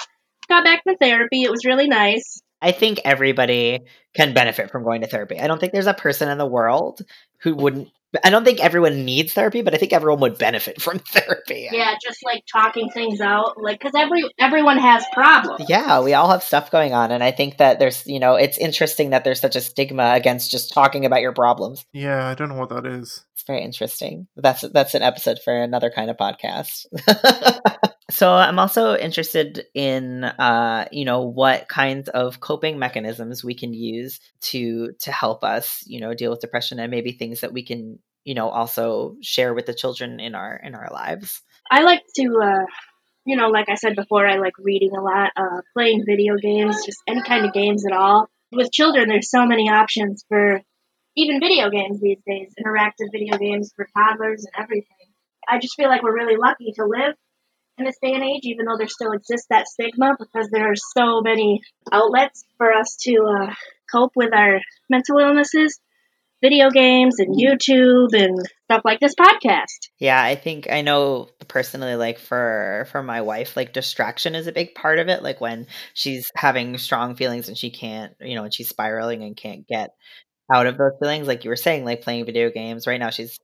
[0.48, 1.42] got back from therapy.
[1.42, 2.42] It was really nice.
[2.62, 3.80] I think everybody
[4.14, 5.40] can benefit from going to therapy.
[5.40, 7.00] I don't think there's a person in the world
[7.42, 7.88] who wouldn't
[8.24, 11.68] I don't think everyone needs therapy, but I think everyone would benefit from therapy.
[11.70, 15.64] Yeah, just like talking things out, like because every everyone has problems.
[15.68, 18.58] Yeah, we all have stuff going on, and I think that there's, you know, it's
[18.58, 21.86] interesting that there's such a stigma against just talking about your problems.
[21.92, 23.24] Yeah, I don't know what that is.
[23.34, 24.26] It's very interesting.
[24.36, 26.86] That's that's an episode for another kind of podcast.
[28.10, 33.72] so I'm also interested in, uh, you know, what kinds of coping mechanisms we can
[33.72, 37.62] use to to help us, you know, deal with depression, and maybe things that we
[37.62, 41.42] can you know also share with the children in our in our lives.
[41.70, 42.66] I like to uh
[43.24, 46.84] you know like i said before i like reading a lot uh playing video games
[46.86, 48.28] just any kind of games at all.
[48.52, 50.60] With children there's so many options for
[51.16, 54.96] even video games these days interactive video games for toddlers and everything.
[55.48, 57.14] I just feel like we're really lucky to live
[57.78, 60.76] in this day and age even though there still exists that stigma because there are
[60.76, 63.54] so many outlets for us to uh,
[63.90, 65.80] cope with our mental illnesses
[66.42, 69.90] video games and YouTube and stuff like this podcast.
[69.98, 74.52] Yeah, I think I know personally like for for my wife like distraction is a
[74.52, 78.44] big part of it like when she's having strong feelings and she can't, you know,
[78.44, 79.90] and she's spiraling and can't get
[80.52, 82.86] out of those feelings like you were saying like playing video games.
[82.86, 83.38] Right now she's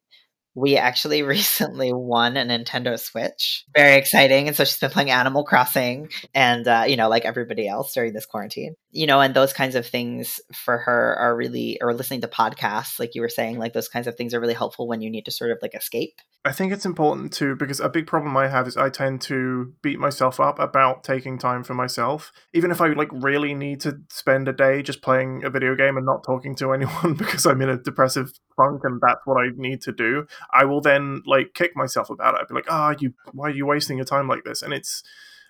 [0.56, 3.64] we actually recently won a Nintendo Switch.
[3.76, 4.48] Very exciting.
[4.48, 8.14] And so she's been playing Animal Crossing and, uh, you know, like everybody else during
[8.14, 12.22] this quarantine, you know, and those kinds of things for her are really, or listening
[12.22, 15.02] to podcasts, like you were saying, like those kinds of things are really helpful when
[15.02, 16.20] you need to sort of like escape.
[16.46, 19.74] I think it's important too because a big problem I have is I tend to
[19.82, 22.30] beat myself up about taking time for myself.
[22.54, 25.96] Even if I like really need to spend a day just playing a video game
[25.96, 29.48] and not talking to anyone because I'm in a depressive funk and that's what I
[29.56, 32.40] need to do, I will then like kick myself about it.
[32.40, 34.72] I'd be like, "Ah, oh, you why are you wasting your time like this?" And
[34.72, 35.02] it's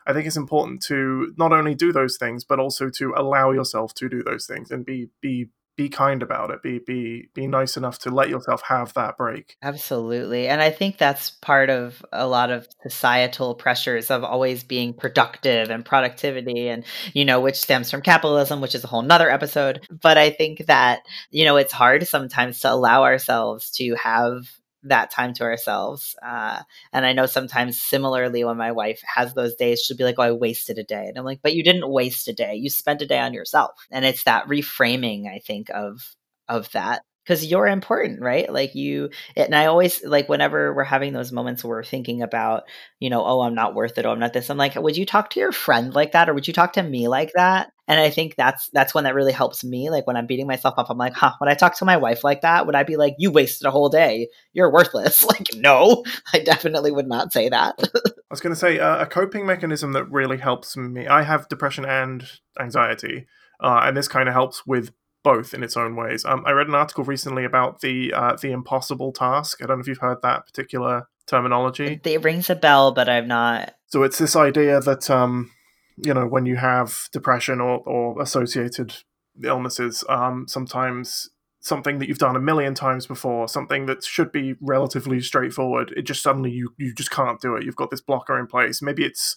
[0.07, 3.95] I think it's important to not only do those things but also to allow yourself
[3.95, 7.77] to do those things and be be be kind about it be be be nice
[7.77, 12.27] enough to let yourself have that break absolutely and i think that's part of a
[12.27, 17.91] lot of societal pressures of always being productive and productivity and you know which stems
[17.91, 21.73] from capitalism which is a whole nother episode but i think that you know it's
[21.73, 24.49] hard sometimes to allow ourselves to have
[24.89, 26.15] that time to ourselves.
[26.25, 26.63] Uh,
[26.93, 30.23] and I know sometimes similarly when my wife has those days, she'll be like, Oh,
[30.23, 31.07] I wasted a day.
[31.07, 32.55] And I'm like, But you didn't waste a day.
[32.55, 33.73] You spent a day on yourself.
[33.91, 36.17] And it's that reframing, I think, of
[36.49, 38.51] of that because you're important, right?
[38.53, 42.65] Like you, and I always like whenever we're having those moments where we're thinking about,
[43.01, 44.49] you know, oh, I'm not worth it, oh, I'm not this.
[44.51, 46.83] I'm like, would you talk to your friend like that, or would you talk to
[46.83, 47.73] me like that?
[47.89, 49.91] And I think that's that's one that really helps me.
[49.91, 52.25] Like when I'm beating myself up, I'm like, huh, when I talk to my wife
[52.25, 55.25] like that, would I be like, you wasted a whole day, you're worthless?
[55.37, 57.75] Like, no, I definitely would not say that.
[57.95, 61.07] I was going to say uh, a coping mechanism that really helps me.
[61.07, 62.25] I have depression and
[62.61, 63.27] anxiety,
[63.61, 66.25] uh, and this kind of helps with both in its own ways.
[66.25, 69.61] Um, I read an article recently about the uh, the impossible task.
[69.61, 72.01] I don't know if you've heard that particular terminology.
[72.05, 73.75] It rings a bell, but I've not.
[73.87, 75.51] So it's this idea that um,
[75.97, 78.95] you know when you have depression or, or associated
[79.43, 81.29] illnesses, um, sometimes
[81.61, 86.03] something that you've done a million times before, something that should be relatively straightforward, it
[86.03, 87.65] just suddenly you you just can't do it.
[87.65, 88.81] You've got this blocker in place.
[88.83, 89.37] Maybe it's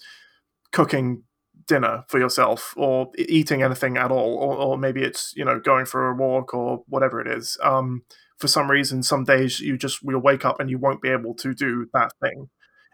[0.71, 1.23] cooking
[1.67, 5.85] dinner for yourself or eating anything at all or, or maybe it's you know going
[5.85, 8.01] for a walk or whatever it is um,
[8.37, 11.33] for some reason some days you just will wake up and you won't be able
[11.33, 12.49] to do that thing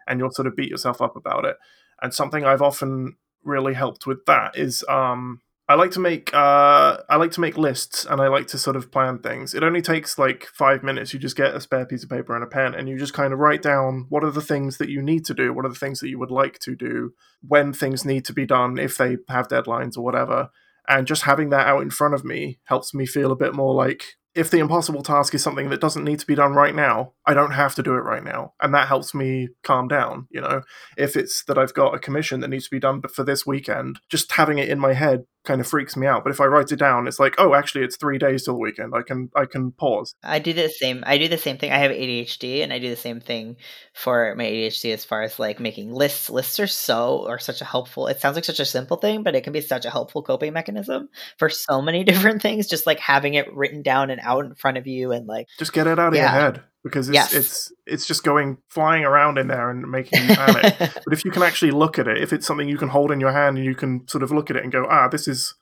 [0.06, 1.56] and you'll sort of beat yourself up about it
[2.02, 3.16] and something i've often
[3.46, 7.58] really helped with that is um, I like to make uh, I like to make
[7.58, 9.52] lists and I like to sort of plan things.
[9.52, 11.12] It only takes like five minutes.
[11.12, 13.32] You just get a spare piece of paper and a pen, and you just kind
[13.32, 15.74] of write down what are the things that you need to do, what are the
[15.74, 17.14] things that you would like to do,
[17.46, 20.50] when things need to be done, if they have deadlines or whatever.
[20.88, 23.74] And just having that out in front of me helps me feel a bit more
[23.74, 27.14] like if the impossible task is something that doesn't need to be done right now,
[27.24, 28.52] I don't have to do it right now.
[28.60, 30.60] And that helps me calm down, you know.
[30.98, 33.46] If it's that I've got a commission that needs to be done but for this
[33.46, 36.24] weekend, just having it in my head kind of freaks me out.
[36.24, 38.60] But if I write it down, it's like, oh, actually, it's three days till the
[38.60, 38.92] weekend.
[38.94, 40.14] I can I can pause.
[40.22, 41.02] I do the same.
[41.06, 41.72] I do the same thing.
[41.72, 43.56] I have ADHD, and I do the same thing
[43.94, 46.28] for my ADHD as far as like making lists.
[46.28, 48.08] Lists are so are such a helpful.
[48.08, 50.52] It sounds like such a simple thing, but it can be such a helpful coping
[50.52, 52.66] mechanism for so many different things.
[52.66, 55.72] Just like having it written down and out in front of you, and like just
[55.72, 56.22] get it out of yeah.
[56.22, 57.34] your head because it's, yes.
[57.34, 60.76] it's it's just going flying around in there and making you panic.
[60.78, 63.18] but if you can actually look at it, if it's something you can hold in
[63.18, 65.52] your hand and you can sort of look at it and go, ah, this is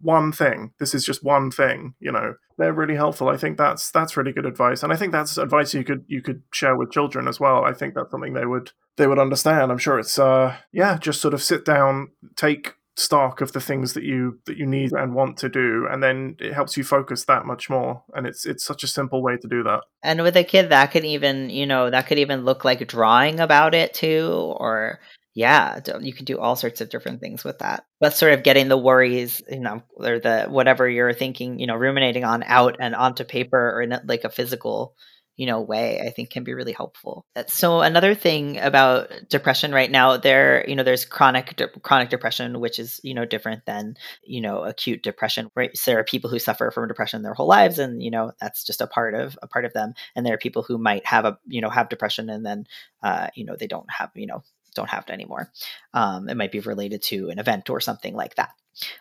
[0.00, 0.72] one thing.
[0.78, 1.94] This is just one thing.
[1.98, 3.28] You know, they're really helpful.
[3.28, 6.22] I think that's that's really good advice, and I think that's advice you could you
[6.22, 7.64] could share with children as well.
[7.64, 9.72] I think that's something they would they would understand.
[9.72, 13.92] I'm sure it's uh yeah, just sort of sit down, take stock of the things
[13.92, 17.24] that you that you need and want to do and then it helps you focus
[17.26, 19.82] that much more and it's it's such a simple way to do that.
[20.02, 23.38] And with a kid that could even you know that could even look like drawing
[23.38, 24.26] about it too
[24.58, 24.98] or
[25.32, 27.84] yeah you can do all sorts of different things with that.
[28.00, 31.76] But sort of getting the worries you know or the whatever you're thinking you know
[31.76, 34.96] ruminating on out and onto paper or in like a physical
[35.38, 37.24] you know way i think can be really helpful.
[37.34, 42.10] Uh, so another thing about depression right now there you know there's chronic de- chronic
[42.10, 45.76] depression which is you know different than you know acute depression right?
[45.76, 48.64] So there are people who suffer from depression their whole lives and you know that's
[48.64, 49.94] just a part of a part of them.
[50.14, 52.66] And there are people who might have a you know have depression and then
[53.02, 54.42] uh, you know they don't have you know
[54.74, 55.50] don't have it anymore.
[55.94, 58.50] Um, it might be related to an event or something like that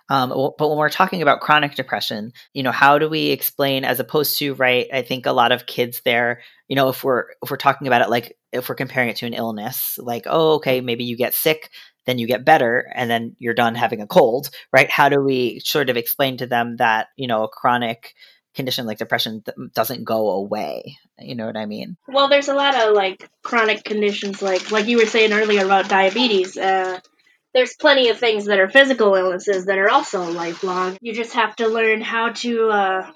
[0.10, 4.00] um, but when we're talking about chronic depression, you know, how do we explain as
[4.00, 4.88] opposed to right?
[4.92, 8.02] I think a lot of kids there, you know, if we're if we're talking about
[8.02, 11.34] it like if we're comparing it to an illness, like oh, okay, maybe you get
[11.34, 11.70] sick,
[12.06, 14.90] then you get better, and then you're done having a cold, right?
[14.90, 18.14] How do we sort of explain to them that you know a chronic
[18.58, 19.44] condition like depression
[19.76, 23.84] doesn't go away you know what i mean well there's a lot of like chronic
[23.84, 27.00] conditions like like you were saying earlier about diabetes uh
[27.54, 30.98] there's plenty of things that are physical illnesses that are also lifelong.
[31.02, 33.12] You just have to learn how to uh,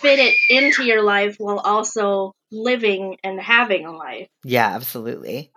[0.00, 4.28] fit it into your life while also living and having a life.
[4.44, 5.52] Yeah, absolutely.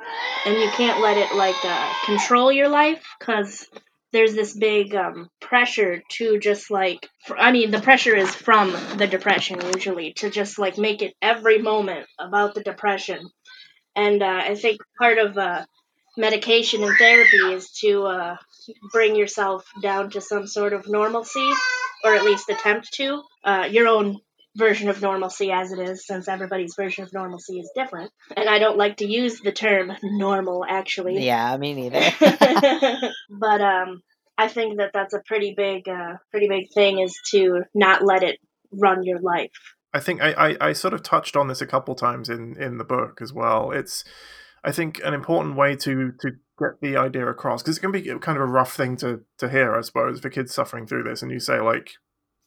[0.45, 3.67] And you can't let it like uh, control your life because
[4.11, 9.07] there's this big um, pressure to just like I mean the pressure is from the
[9.07, 13.29] depression usually to just like make it every moment about the depression,
[13.95, 15.65] and uh, I think part of uh,
[16.17, 18.37] medication and therapy is to uh,
[18.91, 21.49] bring yourself down to some sort of normalcy,
[22.03, 24.19] or at least attempt to uh, your own
[24.55, 28.11] version of normalcy as it is, since everybody's version of normalcy is different.
[28.35, 31.25] And I don't like to use the term normal, actually.
[31.25, 32.01] Yeah, me neither.
[33.29, 34.01] but um,
[34.37, 38.23] I think that that's a pretty big, uh, pretty big thing is to not let
[38.23, 38.39] it
[38.71, 39.51] run your life.
[39.93, 42.77] I think I, I, I sort of touched on this a couple times in, in
[42.77, 43.71] the book as well.
[43.71, 44.03] It's
[44.65, 48.01] I think an important way to to get the idea across because it can be
[48.01, 51.21] kind of a rough thing to to hear, I suppose, for kids suffering through this,
[51.21, 51.91] and you say like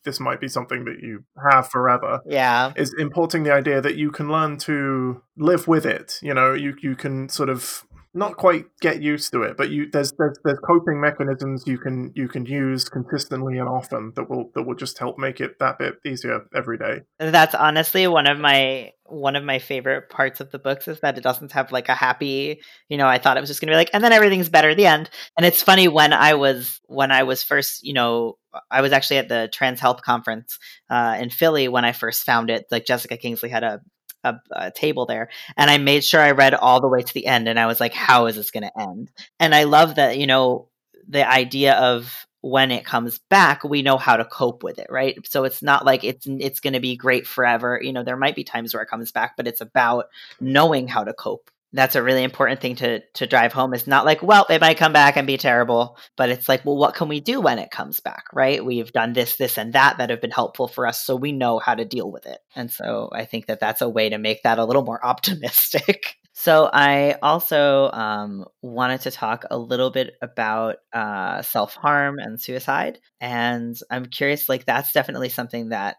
[0.04, 2.20] this might be something that you have forever.
[2.26, 2.72] Yeah.
[2.76, 6.18] Is importing the idea that you can learn to live with it.
[6.22, 7.84] You know, you you can sort of
[8.18, 12.12] not quite get used to it, but you there's there's there's coping mechanisms you can
[12.14, 15.78] you can use consistently and often that will that will just help make it that
[15.78, 17.02] bit easier every day.
[17.18, 21.16] That's honestly one of my one of my favorite parts of the books is that
[21.16, 23.72] it doesn't have like a happy, you know, I thought it was just going to
[23.72, 25.08] be like and then everything's better at the end.
[25.36, 28.36] And it's funny when I was when I was first, you know,
[28.70, 30.58] I was actually at the Trans Health conference
[30.90, 32.66] uh, in Philly when I first found it.
[32.70, 33.80] Like Jessica Kingsley had a
[34.24, 37.26] a, a, table there and I made sure I read all the way to the
[37.26, 39.10] end and I was like, how is this going to end?
[39.38, 40.68] And I love that, you know,
[41.08, 45.16] the idea of when it comes back, we know how to cope with it, right?
[45.26, 47.80] So it's not like it's it's going to be great forever.
[47.82, 50.06] You know, there might be times where it comes back, but it's about
[50.40, 53.74] knowing how to cope that's a really important thing to to drive home.
[53.74, 56.76] It's not like well it might come back and be terrible but it's like well
[56.76, 58.64] what can we do when it comes back right?
[58.64, 61.58] We've done this this and that that have been helpful for us so we know
[61.58, 62.38] how to deal with it.
[62.54, 66.16] And so i think that that's a way to make that a little more optimistic.
[66.32, 72.98] So i also um, wanted to talk a little bit about uh, self-harm and suicide
[73.20, 75.96] and i'm curious like that's definitely something that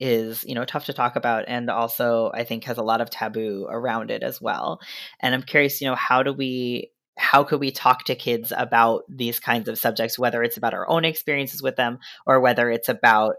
[0.00, 3.10] is you know tough to talk about and also i think has a lot of
[3.10, 4.80] taboo around it as well.
[5.20, 9.02] And i'm curious you know how do we how could we talk to kids about
[9.08, 12.88] these kinds of subjects whether it's about our own experiences with them or whether it's
[12.88, 13.34] about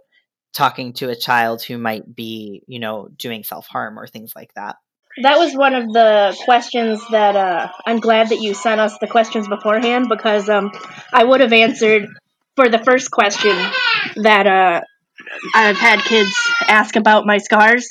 [0.54, 4.76] talking to a child who might be you know doing self-harm or things like that?
[5.22, 9.08] That was one of the questions that uh, i'm glad that you sent us the
[9.08, 10.72] questions beforehand because um,
[11.12, 12.08] i would have answered
[12.56, 13.56] for the first question
[14.18, 14.82] that uh,
[15.56, 16.34] I've had kids
[16.68, 17.88] ask about my scars,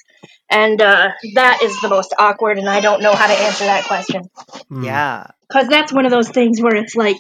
[0.51, 3.85] and uh, that is the most awkward, and I don't know how to answer that
[3.85, 4.23] question.
[4.71, 4.85] Mm.
[4.85, 5.27] Yeah.
[5.49, 7.17] Because that's one of those things where it's like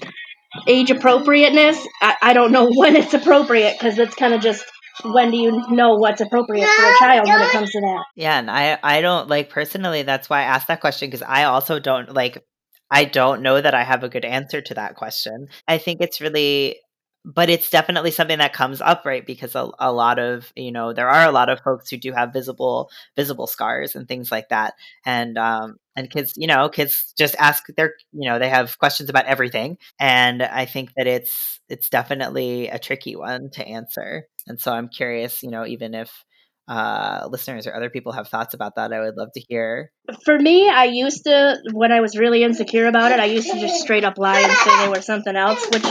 [0.66, 1.86] age appropriateness.
[2.00, 4.64] I, I don't know when it's appropriate because it's kind of just
[5.04, 8.04] when do you know what's appropriate for a child when it comes to that?
[8.16, 10.02] Yeah, and I I don't like personally.
[10.02, 12.44] That's why I asked that question because I also don't like.
[12.92, 15.46] I don't know that I have a good answer to that question.
[15.68, 16.80] I think it's really
[17.24, 20.92] but it's definitely something that comes up right because a, a lot of you know
[20.92, 24.48] there are a lot of folks who do have visible visible scars and things like
[24.48, 24.74] that.
[25.04, 29.10] And um and kids you know kids just ask their you know they have questions
[29.10, 29.76] about everything.
[29.98, 34.26] And i think that it's it's definitely a tricky one to answer.
[34.46, 36.24] And so i'm curious you know even if
[36.70, 39.90] uh, listeners or other people have thoughts about that, I would love to hear.
[40.24, 43.58] For me, I used to, when I was really insecure about it, I used to
[43.58, 45.84] just straight up lie and say they were something else, which,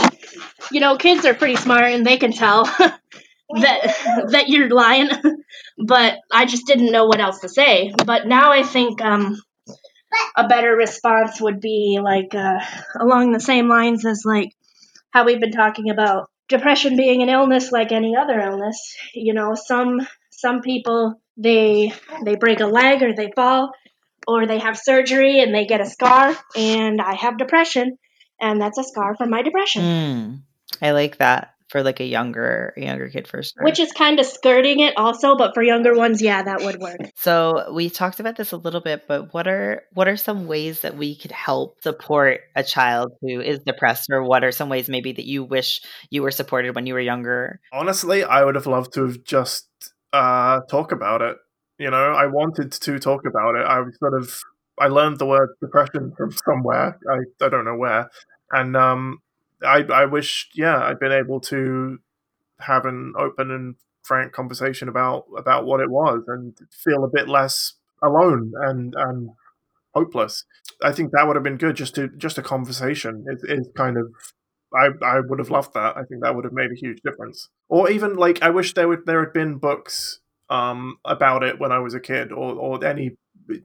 [0.72, 2.64] you know, kids are pretty smart and they can tell
[3.60, 5.10] that that you're lying.
[5.86, 7.92] but I just didn't know what else to say.
[8.06, 9.36] But now I think um,
[10.34, 12.58] a better response would be like uh,
[12.98, 14.54] along the same lines as like
[15.10, 18.96] how we've been talking about depression being an illness like any other illness.
[19.12, 20.00] You know, some
[20.40, 21.92] some people they
[22.24, 23.72] they break a leg or they fall
[24.26, 27.96] or they have surgery and they get a scar and I have depression
[28.40, 29.82] and that's a scar from my depression.
[29.82, 30.42] Mm,
[30.82, 33.64] I like that for like a younger a younger kid first sure.
[33.64, 36.98] Which is kind of skirting it also, but for younger ones, yeah, that would work.
[37.16, 40.80] So we talked about this a little bit, but what are what are some ways
[40.80, 44.88] that we could help support a child who is depressed, or what are some ways
[44.88, 45.80] maybe that you wish
[46.10, 47.60] you were supported when you were younger?
[47.72, 49.68] Honestly, I would have loved to have just
[50.12, 51.36] uh, talk about it.
[51.78, 53.64] You know, I wanted to talk about it.
[53.66, 54.40] I was sort of
[54.78, 56.98] I learned the word depression from somewhere.
[57.10, 58.10] I I don't know where,
[58.52, 59.18] and um,
[59.62, 61.98] I I wish yeah I'd been able to
[62.60, 67.28] have an open and frank conversation about about what it was and feel a bit
[67.28, 69.30] less alone and and
[69.94, 70.44] hopeless.
[70.82, 73.24] I think that would have been good just to just a conversation.
[73.28, 74.12] It is kind of
[74.74, 75.96] I, I would have loved that.
[75.96, 77.48] I think that would have made a huge difference.
[77.68, 81.72] Or even like I wish there would there had been books um, about it when
[81.72, 83.12] I was a kid, or or any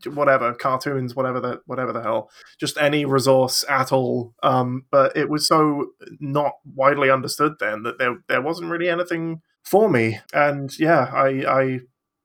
[0.06, 2.30] whatever cartoons, whatever the whatever the hell,
[2.60, 4.34] just any resource at all.
[4.44, 5.88] Um, but it was so
[6.20, 11.28] not widely understood then that there there wasn't really anything for me, and yeah, I
[11.48, 11.80] I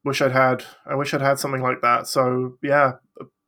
[0.05, 2.07] wish I'd had I wish I'd had something like that.
[2.07, 2.93] So yeah,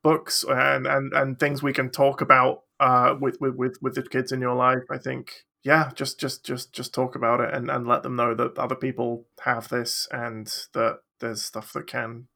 [0.03, 4.05] books and and and things we can talk about uh, with with with with the
[4.05, 4.85] kids in your life.
[4.91, 8.35] I think yeah, just just just just talk about it and and let them know
[8.35, 12.29] that other people have this and that there's stuff that can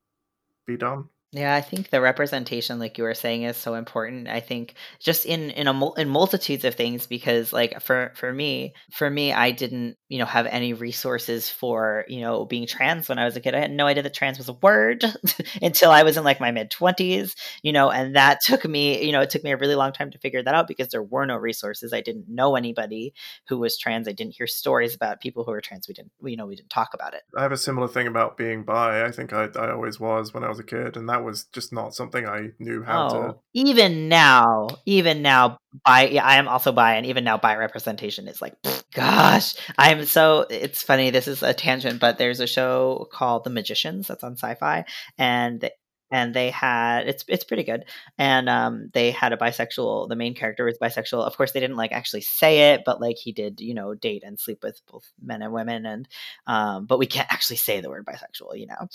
[0.67, 1.11] be done.
[1.33, 4.29] Yeah, I think the representation, like you were saying, is so important.
[4.29, 8.75] I think just in in a in multitudes of things, because like for for me,
[8.93, 13.19] for me, I didn't you know have any resources for you know being trans when
[13.19, 13.57] I was a kid.
[13.57, 15.05] I had no idea that trans was a word
[15.63, 17.35] until I was in like my mid twenties.
[17.61, 20.13] You know, and that took me you know it took me a really long time
[20.13, 21.93] to figure that out because there were no resources.
[21.93, 23.15] I didn't know anybody
[23.49, 24.07] who was trans.
[24.07, 25.89] I didn't hear stories about people who were trans.
[25.89, 27.23] We didn't you know we didn't talk about it.
[27.37, 29.05] I have a similar thing about being bi.
[29.05, 31.73] I think I I always was when I was a kid, and that was just
[31.73, 33.39] not something I knew how Oh, to.
[33.55, 38.29] even now, even now, bi yeah, I am also bi, and even now, bi representation
[38.29, 40.47] is like, pfft, gosh, I'm so.
[40.51, 41.11] It's funny.
[41.11, 44.85] This is a tangent, but there's a show called The Magicians that's on Syfy,
[45.19, 45.71] and
[46.11, 47.85] and they had it's it's pretty good,
[48.17, 50.09] and um they had a bisexual.
[50.09, 51.25] The main character was bisexual.
[51.27, 54.23] Of course, they didn't like actually say it, but like he did, you know, date
[54.25, 56.09] and sleep with both men and women, and
[56.47, 58.87] um, but we can't actually say the word bisexual, you know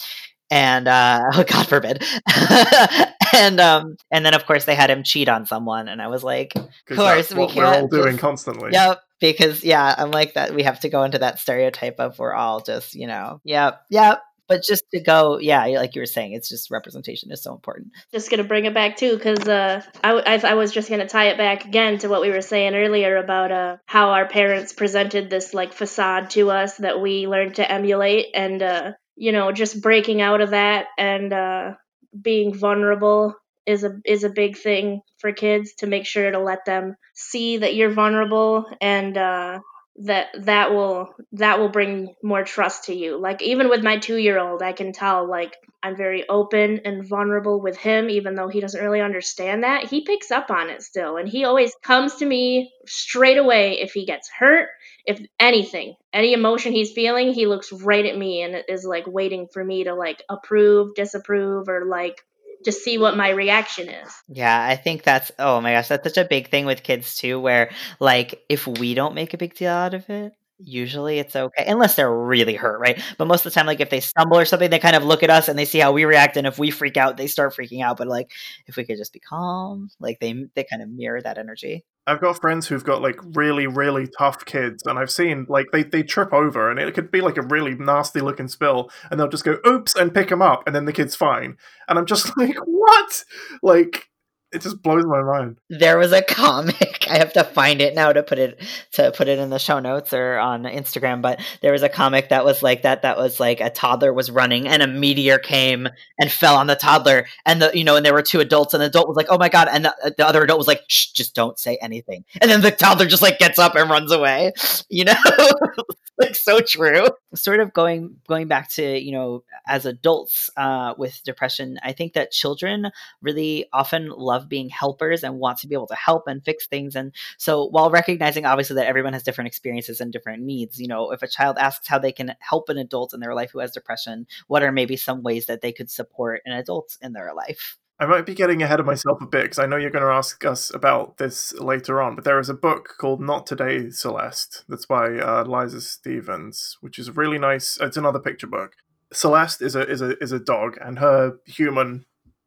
[0.52, 2.04] and uh oh, god forbid.
[3.34, 6.22] And um and then of course they had him cheat on someone and i was
[6.22, 8.72] like of course that's we what we're all can't doing just- constantly.
[8.74, 12.34] yep because yeah i'm like that we have to go into that stereotype of we're
[12.34, 16.34] all just you know yep yep but just to go yeah like you were saying
[16.34, 17.94] it's just representation is so important.
[18.12, 21.08] Just gonna bring it back too because uh, I, w- I, I was just gonna
[21.08, 24.74] tie it back again to what we were saying earlier about uh, how our parents
[24.74, 28.92] presented this like facade to us that we learned to emulate and uh,
[29.22, 31.74] you know just breaking out of that and uh,
[32.20, 33.36] being vulnerable
[33.68, 37.58] is a is a big thing for kids to make sure to let them see
[37.58, 39.60] that you're vulnerable and uh,
[39.98, 44.18] that that will that will bring more trust to you like even with my 2
[44.18, 48.48] year old I can tell like I'm very open and vulnerable with him, even though
[48.48, 49.86] he doesn't really understand that.
[49.86, 53.94] He picks up on it still, and he always comes to me straight away if
[53.94, 54.70] he gets hurt,
[55.06, 59.48] if anything, any emotion he's feeling, he looks right at me and is like waiting
[59.48, 62.24] for me to like approve, disapprove, or like
[62.64, 64.14] just see what my reaction is.
[64.28, 67.40] yeah i think that's oh my gosh that's such a big thing with kids too
[67.40, 70.34] where like if we don't make a big deal out of it
[70.64, 73.90] usually it's okay unless they're really hurt right but most of the time like if
[73.90, 76.06] they stumble or something they kind of look at us and they see how we
[76.06, 78.32] react and if we freak out they start freaking out but like
[78.68, 82.22] if we could just be calm like they they kind of mirror that energy I've
[82.22, 86.02] got friends who've got like really, really tough kids, and I've seen like they, they
[86.02, 89.46] trip over, and it could be like a really nasty looking spill, and they'll just
[89.46, 91.58] go oops and pick them up, and then the kid's fine.
[91.88, 93.24] And I'm just like, what?
[93.62, 94.10] Like,
[94.52, 95.58] it just blows my mind.
[95.70, 97.06] there was a comic.
[97.10, 98.62] I have to find it now to put it
[98.94, 102.30] to put it in the show notes or on instagram but there was a comic
[102.30, 105.88] that was like that that was like a toddler was running and a meteor came
[106.20, 107.28] and fell on the toddler.
[107.46, 109.38] And the you know and there were two adults and the adult was like oh
[109.38, 109.68] my god.
[109.72, 112.26] And the, the other adult was like Shh, just don't say anything.
[112.42, 114.54] And then the toddler just like gets up and runs away.
[114.90, 115.14] You know?
[116.18, 117.08] Like so true.
[117.34, 122.14] Sort of going going back to you know as adults uh with depression i think
[122.14, 122.92] that children
[123.22, 126.96] really often love being helpers and want to be able to help and fix things.
[126.96, 131.12] And so, while recognizing obviously that everyone has different experiences and different needs, you know,
[131.12, 133.72] if a child asks how they can help an adult in their life who has
[133.72, 137.78] depression, what are maybe some ways that they could support an adult in their life?
[138.02, 140.10] I might be getting ahead of myself a bit because I know you're going to
[140.10, 144.64] ask us about this later on, but there is a book called Not Today, Celeste
[144.68, 147.78] that's by uh, Liza Stevens, which is a really nice.
[147.80, 148.74] It's another picture book.
[149.14, 152.06] Celeste is a is a is a dog, and her human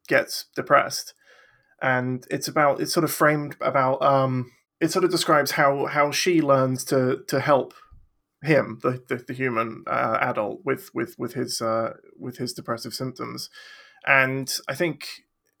[0.09, 1.13] gets depressed,
[1.81, 4.51] and it's about it's sort of framed about um
[4.81, 7.73] it sort of describes how how she learns to to help
[8.43, 12.93] him the the, the human uh, adult with with with his uh, with his depressive
[12.93, 13.49] symptoms,
[14.05, 15.07] and I think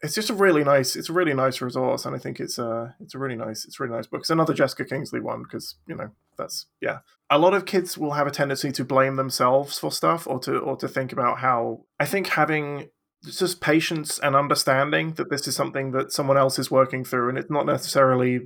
[0.01, 2.93] it's just a really nice it's a really nice resource and i think it's a
[2.99, 4.21] it's a really nice it's a really nice book.
[4.21, 6.99] It's another jessica kingsley one because you know that's yeah.
[7.31, 10.59] A lot of kids will have a tendency to blame themselves for stuff or to
[10.59, 12.89] or to think about how i think having
[13.25, 17.37] just patience and understanding that this is something that someone else is working through and
[17.37, 18.41] it's not necessarily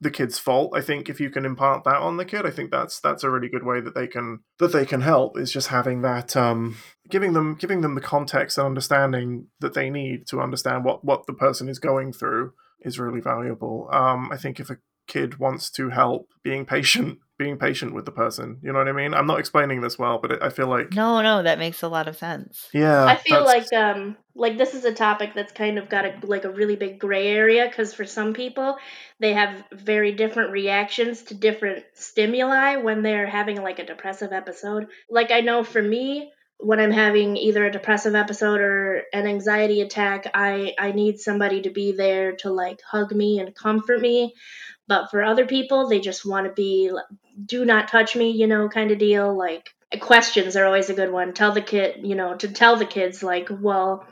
[0.00, 0.72] the kid's fault.
[0.76, 3.30] I think if you can impart that on the kid i think that's that's a
[3.30, 6.76] really good way that they can that they can help is just having that um
[7.08, 11.26] giving them giving them the context and understanding that they need to understand what what
[11.26, 13.88] the person is going through is really valuable.
[13.92, 18.12] Um i think if a kid wants to help, being patient being patient with the
[18.12, 18.60] person.
[18.62, 19.12] You know what I mean?
[19.12, 21.88] I'm not explaining this well, but it, I feel like no, no, that makes a
[21.88, 22.68] lot of sense.
[22.72, 26.14] Yeah, I feel like um like this is a topic that's kind of got a
[26.22, 28.76] like a really big gray area because for some people
[29.20, 34.86] they have very different reactions to different stimuli when they're having like a depressive episode.
[35.10, 36.30] Like I know for me,
[36.64, 41.62] when I'm having either a depressive episode or an anxiety attack, I I need somebody
[41.62, 44.34] to be there to like hug me and comfort me.
[44.86, 46.90] But for other people, they just want to be
[47.44, 49.36] do not touch me, you know, kind of deal.
[49.36, 51.34] Like questions are always a good one.
[51.34, 54.06] Tell the kid, you know, to tell the kids like, well,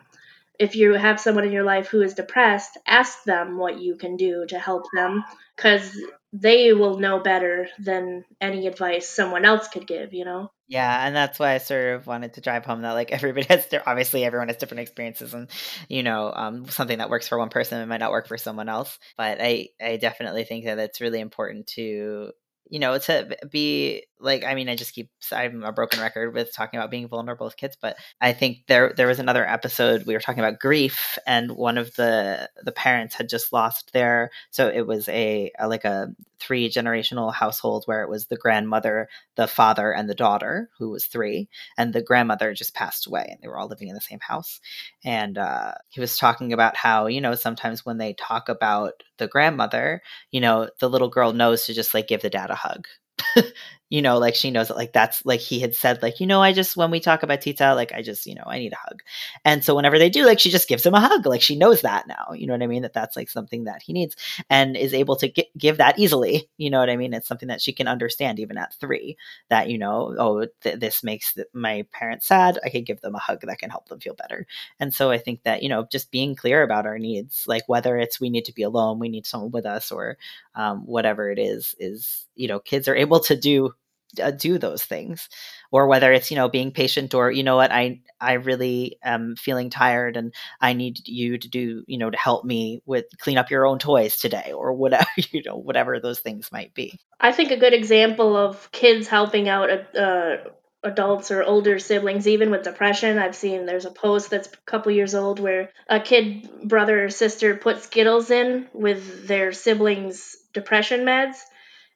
[0.59, 4.17] if you have someone in your life who is depressed, ask them what you can
[4.17, 5.25] do to help them
[5.57, 5.99] cuz
[6.33, 10.51] they will know better than any advice someone else could give, you know?
[10.69, 13.67] Yeah, and that's why I sort of wanted to drive home that like everybody has
[13.69, 15.51] their obviously everyone has different experiences and
[15.89, 18.71] you know um, something that works for one person it might not work for someone
[18.71, 18.99] else.
[19.19, 22.33] But I I definitely think that it's really important to
[22.71, 26.55] you know to be like i mean i just keep i'm a broken record with
[26.55, 30.15] talking about being vulnerable with kids but i think there there was another episode we
[30.15, 34.69] were talking about grief and one of the the parents had just lost their so
[34.69, 36.09] it was a, a like a
[36.43, 41.07] three generational household where it was the grandmother the father and the daughter who was
[41.07, 41.49] three
[41.79, 44.61] and the grandmother just passed away and they were all living in the same house.
[45.05, 49.29] And uh, he was talking about how you know sometimes when they talk about the
[49.29, 50.03] grandmother
[50.33, 52.89] you know the little girl knows to just like give the dad a hug
[53.93, 56.41] you know, like she knows that like that's like he had said, like, you know,
[56.43, 58.77] I just when we talk about Tita, like I just, you know, I need a
[58.77, 59.03] hug.
[59.45, 61.27] And so whenever they do, like she just gives him a hug.
[61.27, 62.33] Like she knows that now.
[62.35, 62.81] You know what I mean?
[62.85, 64.17] That that's like something that he needs
[64.49, 65.29] and is able to
[65.59, 66.49] give that easily.
[66.57, 67.13] You know what I mean?
[67.13, 69.19] It's something that she can understand even at three.
[69.51, 72.59] That you know, oh, th- this makes th- my parents sad.
[72.65, 74.47] I can give them a hug that can help them feel better.
[74.81, 77.99] And so I think that you know, just being clear about our needs, like whether
[77.99, 80.17] it's we need to be alone, we need someone with us, or
[80.55, 83.75] um, whatever it is, is you know, kids are able to do
[84.21, 85.29] uh, do those things
[85.71, 87.73] or whether it's you know being patient or you know what?
[87.73, 92.17] I i really am feeling tired and i need you to do you know to
[92.17, 96.21] help me with clean up your own toys today or whatever you know whatever those
[96.21, 96.99] things might be.
[97.21, 100.37] I think a good example of kids helping out uh,
[100.85, 104.91] adults or older siblings even with depression i've seen there's a post that's a couple
[104.91, 111.03] years old where a kid brother or sister put skittles in with their siblings depression
[111.03, 111.37] meds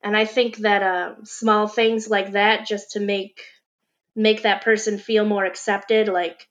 [0.06, 3.40] and I think that uh, small things like that, just to make
[4.14, 6.46] make that person feel more accepted, like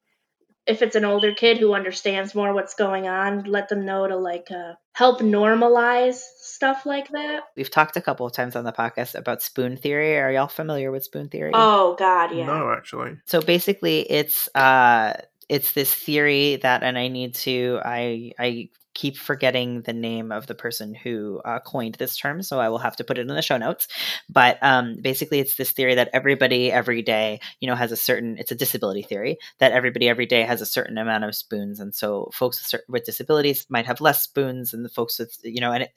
[0.67, 4.17] if it's an older kid who understands more what's going on, let them know to
[4.17, 7.43] like uh, help normalize stuff like that.
[7.55, 10.17] We've talked a couple of times on the podcast about spoon theory.
[10.17, 11.51] Are y'all familiar with spoon theory?
[11.53, 12.47] Oh God, yeah.
[12.47, 13.17] No, actually.
[13.23, 15.13] So basically, it's uh,
[15.47, 20.47] it's this theory that, and I need to, I I keep forgetting the name of
[20.47, 23.27] the person who uh, coined this term, so I will have to put it in
[23.27, 23.87] the show notes.
[24.29, 28.37] But um, basically, it's this theory that everybody every day, you know, has a certain.
[28.39, 31.93] It's a disability theory that everybody every day has a certain amount of spoons, and
[31.93, 35.83] so folks with disabilities might have less spoons, and the folks with you know, and
[35.83, 35.91] it,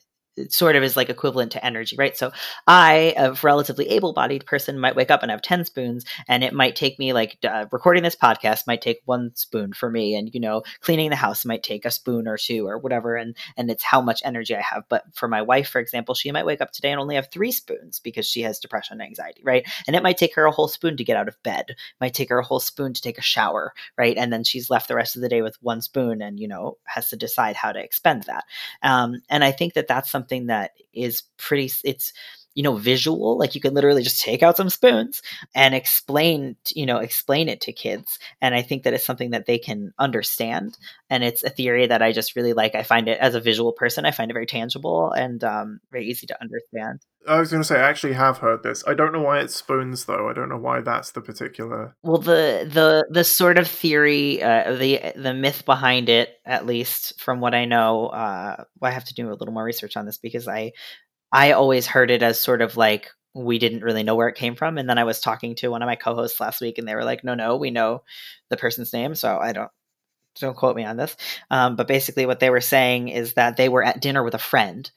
[0.49, 2.15] sort of is like equivalent to energy, right?
[2.15, 2.31] So
[2.67, 6.75] I, a relatively able-bodied person, might wake up and have ten spoons, and it might
[6.75, 10.39] take me like uh, recording this podcast might take one spoon for me, and you
[10.39, 13.83] know, cleaning the house might take a spoon or two or whatever, and and it's
[13.83, 14.83] how much energy I have.
[14.89, 17.51] But for my wife, for example, she might wake up today and only have three
[17.51, 19.67] spoons because she has depression and anxiety, right?
[19.87, 22.13] And it might take her a whole spoon to get out of bed, it might
[22.13, 24.17] take her a whole spoon to take a shower, right?
[24.17, 26.77] And then she's left the rest of the day with one spoon, and you know,
[26.85, 28.45] has to decide how to expend that.
[28.83, 32.13] Um, and I think that that's something something that is pretty it's
[32.55, 35.21] you know visual like you can literally just take out some spoons
[35.55, 38.19] and explain you know explain it to kids.
[38.41, 40.77] And i think that it's something that they can understand.
[41.09, 42.75] And it's a theory that i just really like.
[42.75, 46.07] I find it as a visual person i find it very tangible and um, very
[46.07, 47.01] easy to understand.
[47.27, 48.83] I was going to say i actually have heard this.
[48.87, 50.29] I don't know why it's spoons though.
[50.29, 54.73] I don't know why that's the particular well the the the sort of theory uh,
[54.75, 59.13] the the myth behind it at least from what i know uh, i have to
[59.13, 60.71] do a little more research on this because i
[61.31, 64.55] I always heard it as sort of like we didn't really know where it came
[64.55, 64.77] from.
[64.77, 67.03] And then I was talking to one of my co-hosts last week, and they were
[67.05, 68.03] like, "No, no, we know
[68.49, 69.71] the person's name." So I don't
[70.39, 71.15] don't quote me on this.
[71.51, 74.39] Um, but basically, what they were saying is that they were at dinner with a
[74.39, 74.89] friend,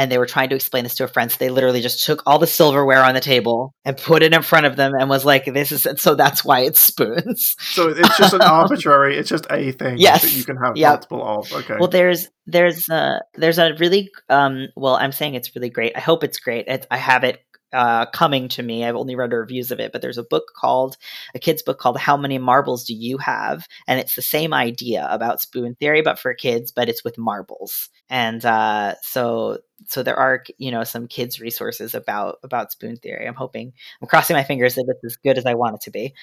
[0.00, 1.30] and they were trying to explain this to a friend.
[1.30, 4.40] So they literally just took all the silverware on the table and put it in
[4.40, 8.16] front of them and was like, "This is so that's why it's spoons." So it's
[8.16, 9.18] just an arbitrary.
[9.18, 10.22] It's just a thing yes.
[10.22, 10.90] that you can have yep.
[10.90, 11.52] multiple of.
[11.52, 11.76] Okay.
[11.78, 15.92] Well, there's there's a there's a really um well I'm saying it's really great.
[15.94, 16.66] I hope it's great.
[16.66, 18.84] It, I have it uh, coming to me.
[18.84, 20.96] I've only read reviews of it, but there's a book called
[21.34, 25.06] a kid's book called "How Many Marbles Do You Have?" and it's the same idea
[25.10, 27.88] about spoon theory, but for kids, but it's with marbles.
[28.08, 33.26] And uh, so so there are you know some kids resources about about spoon theory.
[33.26, 35.90] I'm hoping I'm crossing my fingers that it's as good as I want it to
[35.90, 36.14] be.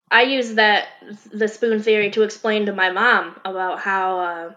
[0.10, 0.88] I use that
[1.32, 4.52] the spoon theory to explain to my mom about how uh,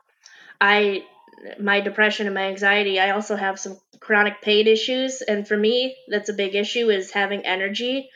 [0.61, 1.05] I
[1.59, 2.99] my depression and my anxiety.
[2.99, 7.11] I also have some chronic pain issues, and for me, that's a big issue is
[7.11, 8.09] having energy.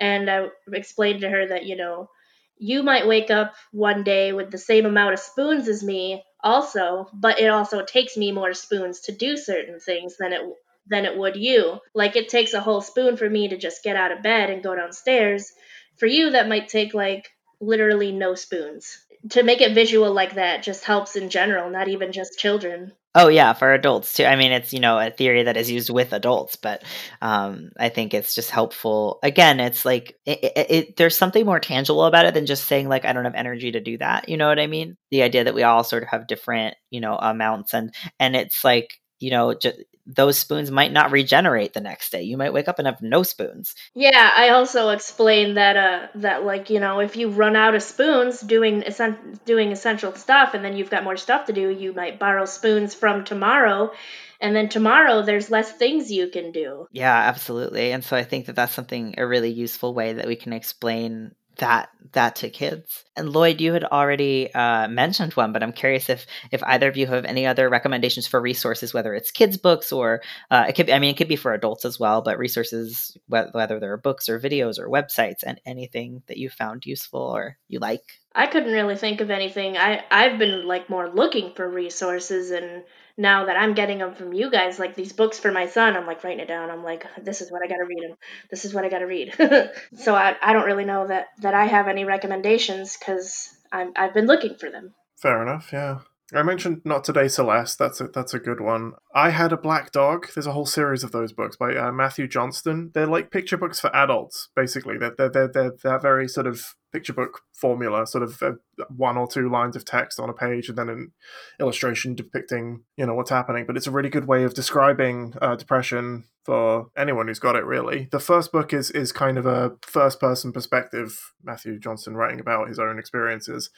[0.00, 2.10] And I explained to her that you know
[2.58, 7.08] you might wake up one day with the same amount of spoons as me also
[7.12, 10.40] but it also takes me more spoons to do certain things than it
[10.86, 13.96] than it would you like it takes a whole spoon for me to just get
[13.96, 15.52] out of bed and go downstairs
[15.96, 17.28] for you that might take like
[17.60, 18.98] literally no spoons
[19.30, 23.26] to make it visual like that just helps in general not even just children Oh
[23.28, 24.24] yeah, for adults too.
[24.24, 26.84] I mean, it's you know a theory that is used with adults, but
[27.22, 29.18] um, I think it's just helpful.
[29.22, 32.88] Again, it's like it, it, it, there's something more tangible about it than just saying
[32.88, 34.28] like I don't have energy to do that.
[34.28, 34.96] You know what I mean?
[35.10, 38.62] The idea that we all sort of have different you know amounts and and it's
[38.62, 39.78] like you know just
[40.08, 42.22] those spoons might not regenerate the next day.
[42.22, 43.74] You might wake up and have no spoons.
[43.94, 47.82] Yeah, I also explained that uh that like, you know, if you run out of
[47.82, 51.92] spoons doing essen- doing essential stuff and then you've got more stuff to do, you
[51.92, 53.92] might borrow spoons from tomorrow
[54.40, 56.86] and then tomorrow there's less things you can do.
[56.90, 57.92] Yeah, absolutely.
[57.92, 61.34] And so I think that that's something a really useful way that we can explain
[61.58, 63.04] that that to kids.
[63.16, 66.96] And Lloyd, you had already uh, mentioned one, but I'm curious if if either of
[66.96, 70.86] you have any other recommendations for resources, whether it's kids books or uh, it could.
[70.86, 74.28] Be, I mean, it could be for adults as well, but resources, whether they're books
[74.28, 78.20] or videos or websites, and anything that you found useful or you like.
[78.38, 79.76] I couldn't really think of anything.
[79.76, 82.84] I I've been like more looking for resources and
[83.16, 86.06] now that I'm getting them from you guys, like these books for my son, I'm
[86.06, 86.70] like writing it down.
[86.70, 88.16] I'm like, this is what I got to read, and
[88.48, 89.34] this is what I got to read.
[89.96, 94.14] so I, I don't really know that that I have any recommendations because I'm I've
[94.14, 94.94] been looking for them.
[95.20, 95.70] Fair enough.
[95.72, 95.98] Yeah.
[96.34, 97.78] I mentioned Not Today Celeste.
[97.78, 98.92] That's a, that's a good one.
[99.14, 100.26] I Had a Black Dog.
[100.34, 102.90] There's a whole series of those books by uh, Matthew Johnstone.
[102.92, 104.98] They're like picture books for adults, basically.
[104.98, 108.52] They're, they're, they're, they're, they're very sort of picture book formula, sort of uh,
[108.94, 111.12] one or two lines of text on a page and then an
[111.60, 113.64] illustration depicting, you know, what's happening.
[113.66, 117.64] But it's a really good way of describing uh, depression for anyone who's got it,
[117.64, 118.08] really.
[118.10, 122.68] The first book is, is kind of a first person perspective, Matthew Johnstone writing about
[122.68, 123.70] his own experiences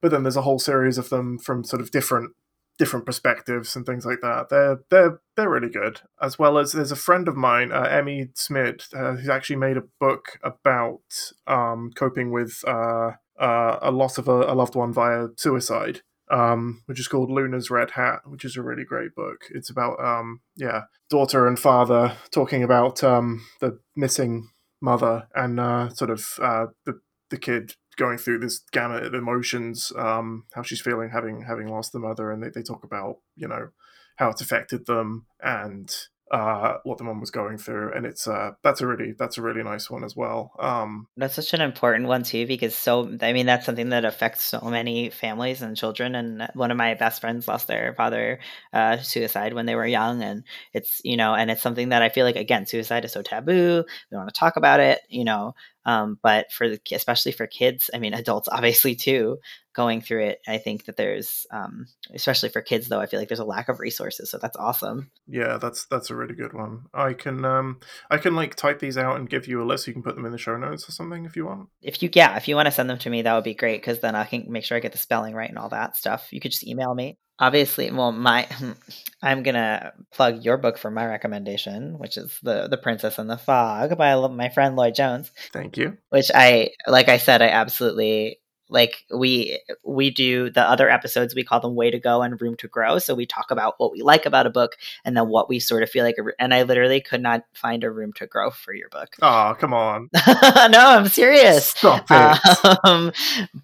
[0.00, 2.32] but then there's a whole series of them from sort of different
[2.78, 4.48] different perspectives and things like that.
[4.48, 6.00] They're they're they're really good.
[6.22, 9.76] As well as there's a friend of mine, uh, Emmi Smid, uh, who's actually made
[9.76, 11.00] a book about
[11.46, 16.00] um, coping with uh, uh, a loss of a, a, loved one via suicide.
[16.30, 19.46] Um, which is called Luna's Red Hat, which is a really great book.
[19.50, 24.50] It's about um, yeah, daughter and father talking about um, the missing
[24.82, 29.92] mother and uh, sort of uh, the the kid going through this gamut of emotions,
[29.96, 33.48] um, how she's feeling having having lost the mother, and they, they talk about you
[33.48, 33.68] know
[34.16, 35.94] how it's affected them and
[36.30, 39.42] uh, what the mom was going through, and it's uh, that's a really that's a
[39.42, 40.52] really nice one as well.
[40.58, 44.42] Um, that's such an important one too, because so I mean that's something that affects
[44.42, 46.14] so many families and children.
[46.14, 48.40] And one of my best friends lost their father
[48.72, 50.44] uh, suicide when they were young, and
[50.74, 53.84] it's you know, and it's something that I feel like again, suicide is so taboo.
[53.86, 55.54] We don't want to talk about it, you know.
[55.88, 59.38] Um, but for the, especially for kids, I mean, adults obviously too,
[59.74, 60.40] going through it.
[60.46, 63.70] I think that there's, um, especially for kids though, I feel like there's a lack
[63.70, 64.30] of resources.
[64.30, 65.10] So that's awesome.
[65.26, 66.82] Yeah, that's that's a really good one.
[66.92, 67.80] I can um,
[68.10, 69.86] I can like type these out and give you a list.
[69.86, 71.70] You can put them in the show notes or something if you want.
[71.80, 73.80] If you yeah, if you want to send them to me, that would be great
[73.80, 76.28] because then I can make sure I get the spelling right and all that stuff.
[76.32, 78.46] You could just email me obviously well my
[79.22, 83.38] i'm gonna plug your book for my recommendation which is the the princess and the
[83.38, 85.30] fog by my friend lloyd jones.
[85.52, 85.96] Thank you.
[86.10, 91.44] Which i like i said i absolutely like we we do the other episodes we
[91.44, 92.98] call them way to go and room to grow.
[92.98, 95.82] So we talk about what we like about a book and then what we sort
[95.82, 98.88] of feel like and i literally could not find a room to grow for your
[98.88, 99.16] book.
[99.22, 100.10] Oh come on.
[100.70, 101.66] No i'm serious.
[101.66, 102.78] Stop it.
[102.84, 103.12] Um,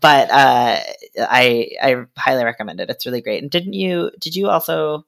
[0.00, 0.80] but uh,
[1.18, 2.90] i i highly recommend it.
[2.90, 3.42] It's really great.
[3.42, 5.04] And didn't you did you also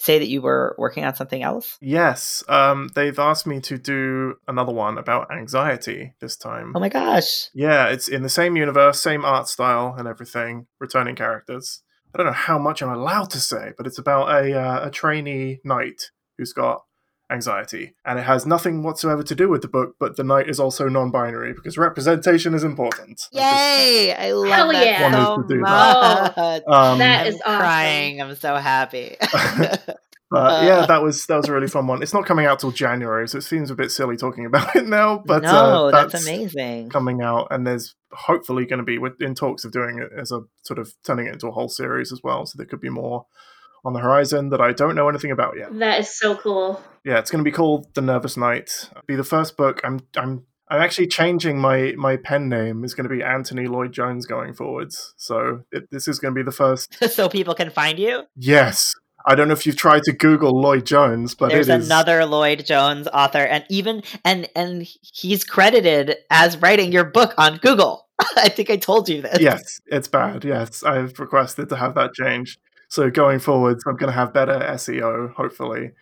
[0.00, 1.76] say that you were working on something else?
[1.80, 2.42] Yes.
[2.48, 6.72] Um, they've asked me to do another one about anxiety this time.
[6.74, 7.50] Oh my gosh.
[7.52, 11.82] Yeah, it's in the same universe, same art style and everything, returning characters.
[12.14, 14.90] I don't know how much I'm allowed to say, but it's about a, uh, a
[14.90, 16.82] trainee knight who's got
[17.30, 17.94] anxiety.
[18.04, 20.88] And it has nothing whatsoever to do with the book, but the knight is also
[20.88, 23.28] non binary because representation is important.
[23.32, 24.14] Yay!
[24.16, 25.24] I, I love Hell that yeah.
[25.24, 26.32] so much.
[26.66, 27.60] Oh, um, that is I'm awesome.
[27.60, 28.20] crying.
[28.22, 29.16] I'm so happy.
[30.32, 30.86] But yeah, Uh.
[30.86, 32.02] that was that was a really fun one.
[32.04, 34.86] It's not coming out till January, so it seems a bit silly talking about it
[34.86, 35.20] now.
[35.26, 36.88] But no, uh, that's, amazing.
[36.88, 40.30] coming out, and there's hopefully going to be with- in talks of doing it as
[40.30, 42.46] a sort of turning it into a whole series as well.
[42.46, 43.26] So there could be more
[43.84, 45.76] on the horizon that I don't know anything about yet.
[45.78, 46.82] That is so cool.
[47.04, 48.90] Yeah, it's going to be called The Nervous Knight.
[49.06, 49.80] Be the first book.
[49.84, 52.84] I'm I'm I'm actually changing my my pen name.
[52.84, 55.14] is going to be Anthony Lloyd Jones going forwards.
[55.16, 56.96] So it, this is going to be the first.
[57.10, 58.24] so people can find you.
[58.36, 58.94] Yes,
[59.26, 62.24] I don't know if you've tried to Google Lloyd Jones, but There's it is another
[62.24, 68.06] Lloyd Jones author, and even and and he's credited as writing your book on Google.
[68.36, 69.40] I think I told you this.
[69.40, 70.44] yes, it's bad.
[70.44, 72.60] Yes, I've requested to have that changed.
[72.90, 75.92] So going forwards, I'm going to have better SEO, hopefully,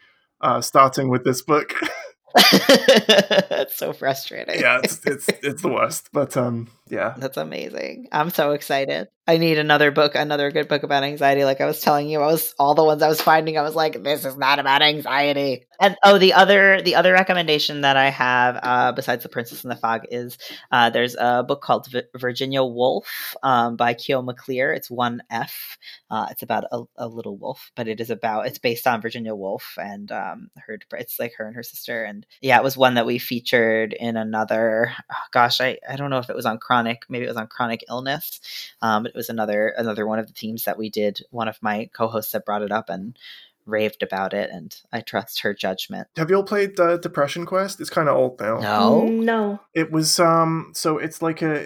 [0.41, 1.75] uh, starting with this book.
[2.35, 4.61] it's so frustrating.
[4.61, 6.09] yeah, it's, it's it's the worst.
[6.13, 8.09] But um, yeah, That's amazing.
[8.13, 9.09] I'm so excited.
[9.29, 11.45] I need another book, another good book about anxiety.
[11.45, 13.75] Like I was telling you, I was all the ones I was finding, I was
[13.75, 15.67] like, this is not about anxiety.
[15.79, 19.71] And oh, the other the other recommendation that I have, uh, besides The Princess and
[19.71, 20.39] the Fog, is
[20.73, 24.73] uh, there's a book called v- Virginia Woolf um, by Kyo Maclear.
[24.73, 25.77] It's one F.
[26.11, 29.35] Uh, it's about a, a little wolf, but it is about it's based on Virginia
[29.35, 30.79] Woolf and um, her.
[30.95, 34.17] It's like her and her sister, and yeah, it was one that we featured in
[34.17, 34.93] another.
[35.13, 37.47] Oh, gosh, I I don't know if it was on chronic, maybe it was on
[37.47, 38.41] chronic illness.
[38.83, 41.21] Um, it was another another one of the themes that we did.
[41.31, 43.19] One of my co-hosts that brought it up and
[43.67, 46.09] raved about it, and I trust her judgment.
[46.17, 47.81] have you all played uh, Depression Quest?
[47.81, 48.59] It's kind of old now.
[48.59, 49.61] No, No.
[49.75, 51.65] It was um so it's like a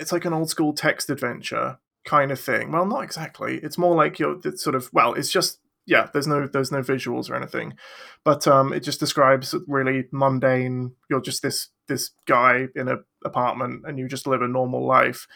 [0.00, 2.72] it's like an old school text adventure kind of thing.
[2.72, 3.58] Well, not exactly.
[3.62, 6.80] It's more like you're it's sort of well, it's just yeah, there's no there's no
[6.80, 7.74] visuals or anything.
[8.24, 13.84] But um it just describes really mundane you're just this this guy in a apartment
[13.86, 15.26] and you just live a normal life,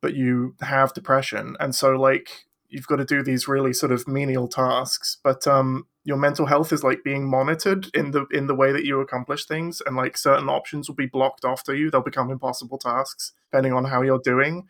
[0.00, 1.56] but you have depression.
[1.60, 5.86] And so like you've got to do these really sort of menial tasks, but um
[6.04, 9.44] your mental health is like being monitored in the in the way that you accomplish
[9.44, 11.90] things and like certain options will be blocked off to you.
[11.90, 14.66] They'll become impossible tasks depending on how you're doing.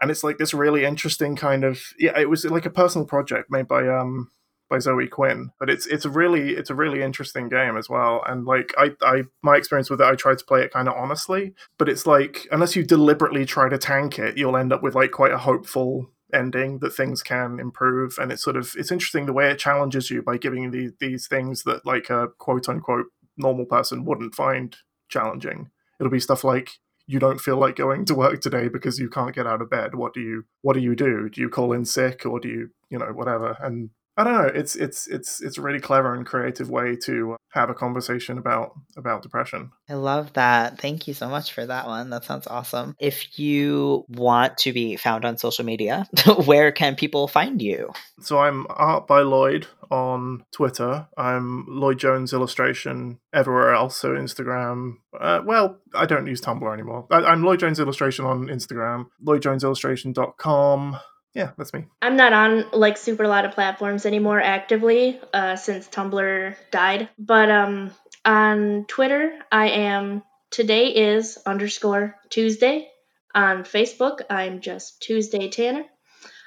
[0.00, 3.50] And it's like this really interesting kind of yeah it was like a personal project
[3.50, 4.30] made by um
[4.68, 8.22] by Zoe Quinn but it's it's a really it's a really interesting game as well.
[8.26, 10.94] And like I I my experience with it I tried to play it kind of
[10.96, 14.94] honestly but it's like unless you deliberately try to tank it you'll end up with
[14.94, 18.18] like quite a hopeful ending that things can improve.
[18.18, 20.92] And it's sort of it's interesting the way it challenges you by giving you these,
[21.00, 23.06] these things that like a quote unquote
[23.36, 24.76] normal person wouldn't find
[25.08, 25.70] challenging.
[26.00, 26.70] It'll be stuff like
[27.06, 29.94] you don't feel like going to work today because you can't get out of bed.
[29.94, 31.28] What do you what do you do?
[31.28, 33.56] Do you call in sick or do you you know whatever?
[33.60, 34.50] And I don't know.
[34.54, 38.72] It's it's it's it's a really clever and creative way to have a conversation about
[38.96, 39.72] about depression.
[39.90, 40.80] I love that.
[40.80, 42.10] Thank you so much for that one.
[42.10, 42.96] That sounds awesome.
[42.98, 46.06] If you want to be found on social media,
[46.46, 47.92] where can people find you?
[48.20, 51.06] So I'm Art by Lloyd on Twitter.
[51.18, 53.96] I'm Lloyd Jones Illustration everywhere else.
[53.96, 54.94] So Instagram.
[55.18, 57.06] Uh, well, I don't use Tumblr anymore.
[57.10, 59.06] I, I'm Lloyd Jones Illustration on Instagram.
[59.24, 60.96] LloydJonesIllustration.com.
[61.36, 61.84] Yeah, that's me.
[62.00, 67.10] I'm not on like super a lot of platforms anymore actively uh, since Tumblr died.
[67.18, 67.90] But um,
[68.24, 72.88] on Twitter, I am today is underscore Tuesday.
[73.34, 75.84] On Facebook, I'm just Tuesday Tanner.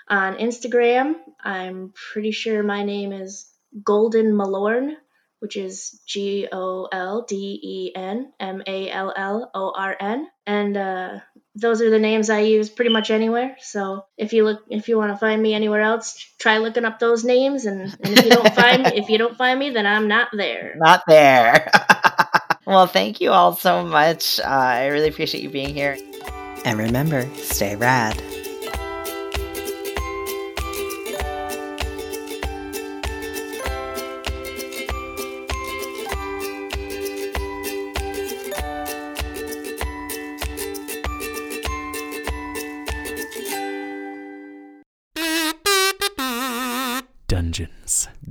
[0.07, 3.47] On Instagram, I'm pretty sure my name is
[3.83, 4.97] Golden Mallorn,
[5.37, 10.27] which is G O L D E N M A L L O R N.
[10.47, 11.19] And uh,
[11.59, 13.55] those are the names I use pretty much anywhere.
[13.59, 16.99] So if you look, if you want to find me anywhere else, try looking up
[16.99, 17.65] those names.
[17.65, 20.75] And, and if you don't find, if you don't find me, then I'm not there.
[20.77, 21.71] Not there.
[22.65, 24.39] well, thank you all so much.
[24.39, 25.97] Uh, I really appreciate you being here.
[26.65, 28.21] And remember, stay rad.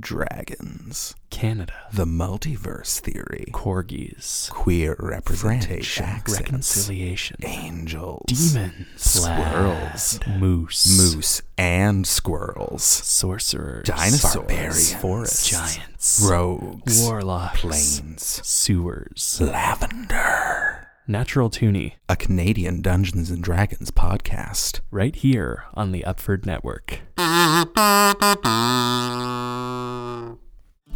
[0.09, 1.13] Dragons.
[1.29, 3.45] Canada, The multiverse theory.
[3.53, 6.03] corgis, Queer representation.
[6.03, 8.23] accents, reconciliation, Angels.
[8.25, 10.19] demons, Squirrels.
[10.27, 12.83] moose, Moose and squirrels.
[12.83, 14.33] sorcerers, Dinosaurs.
[14.35, 15.47] barbarians, Forests.
[15.47, 17.01] giants, Rogues.
[17.03, 18.41] warlocks, Plains.
[18.43, 20.78] sewers, Lavender.
[21.09, 24.81] Natural toonie, A Canadian Dungeons and Dragons podcast.
[24.91, 26.99] right here on the Upford Network.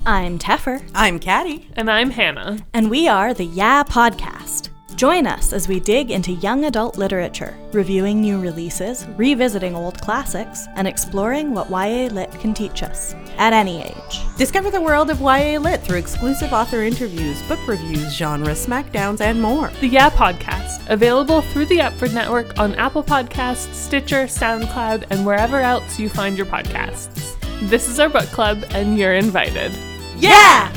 [0.05, 1.67] I'm Teffer, I'm Caddy.
[1.75, 2.59] And I'm Hannah.
[2.73, 4.69] and we are the Yeah Podcast.
[4.95, 10.67] Join us as we dig into young adult literature, reviewing new releases, revisiting old classics,
[10.75, 14.21] and exploring what YA Lit can teach us at any age.
[14.37, 19.41] Discover the world of YA Lit through exclusive author interviews, book reviews, genre smackdowns, and
[19.41, 19.71] more.
[19.81, 25.59] The Yeah Podcast, available through the Upford Network on Apple Podcasts, Stitcher, SoundCloud, and wherever
[25.59, 27.35] else you find your podcasts.
[27.69, 29.71] This is our book club, and you're invited.
[30.17, 30.71] Yeah!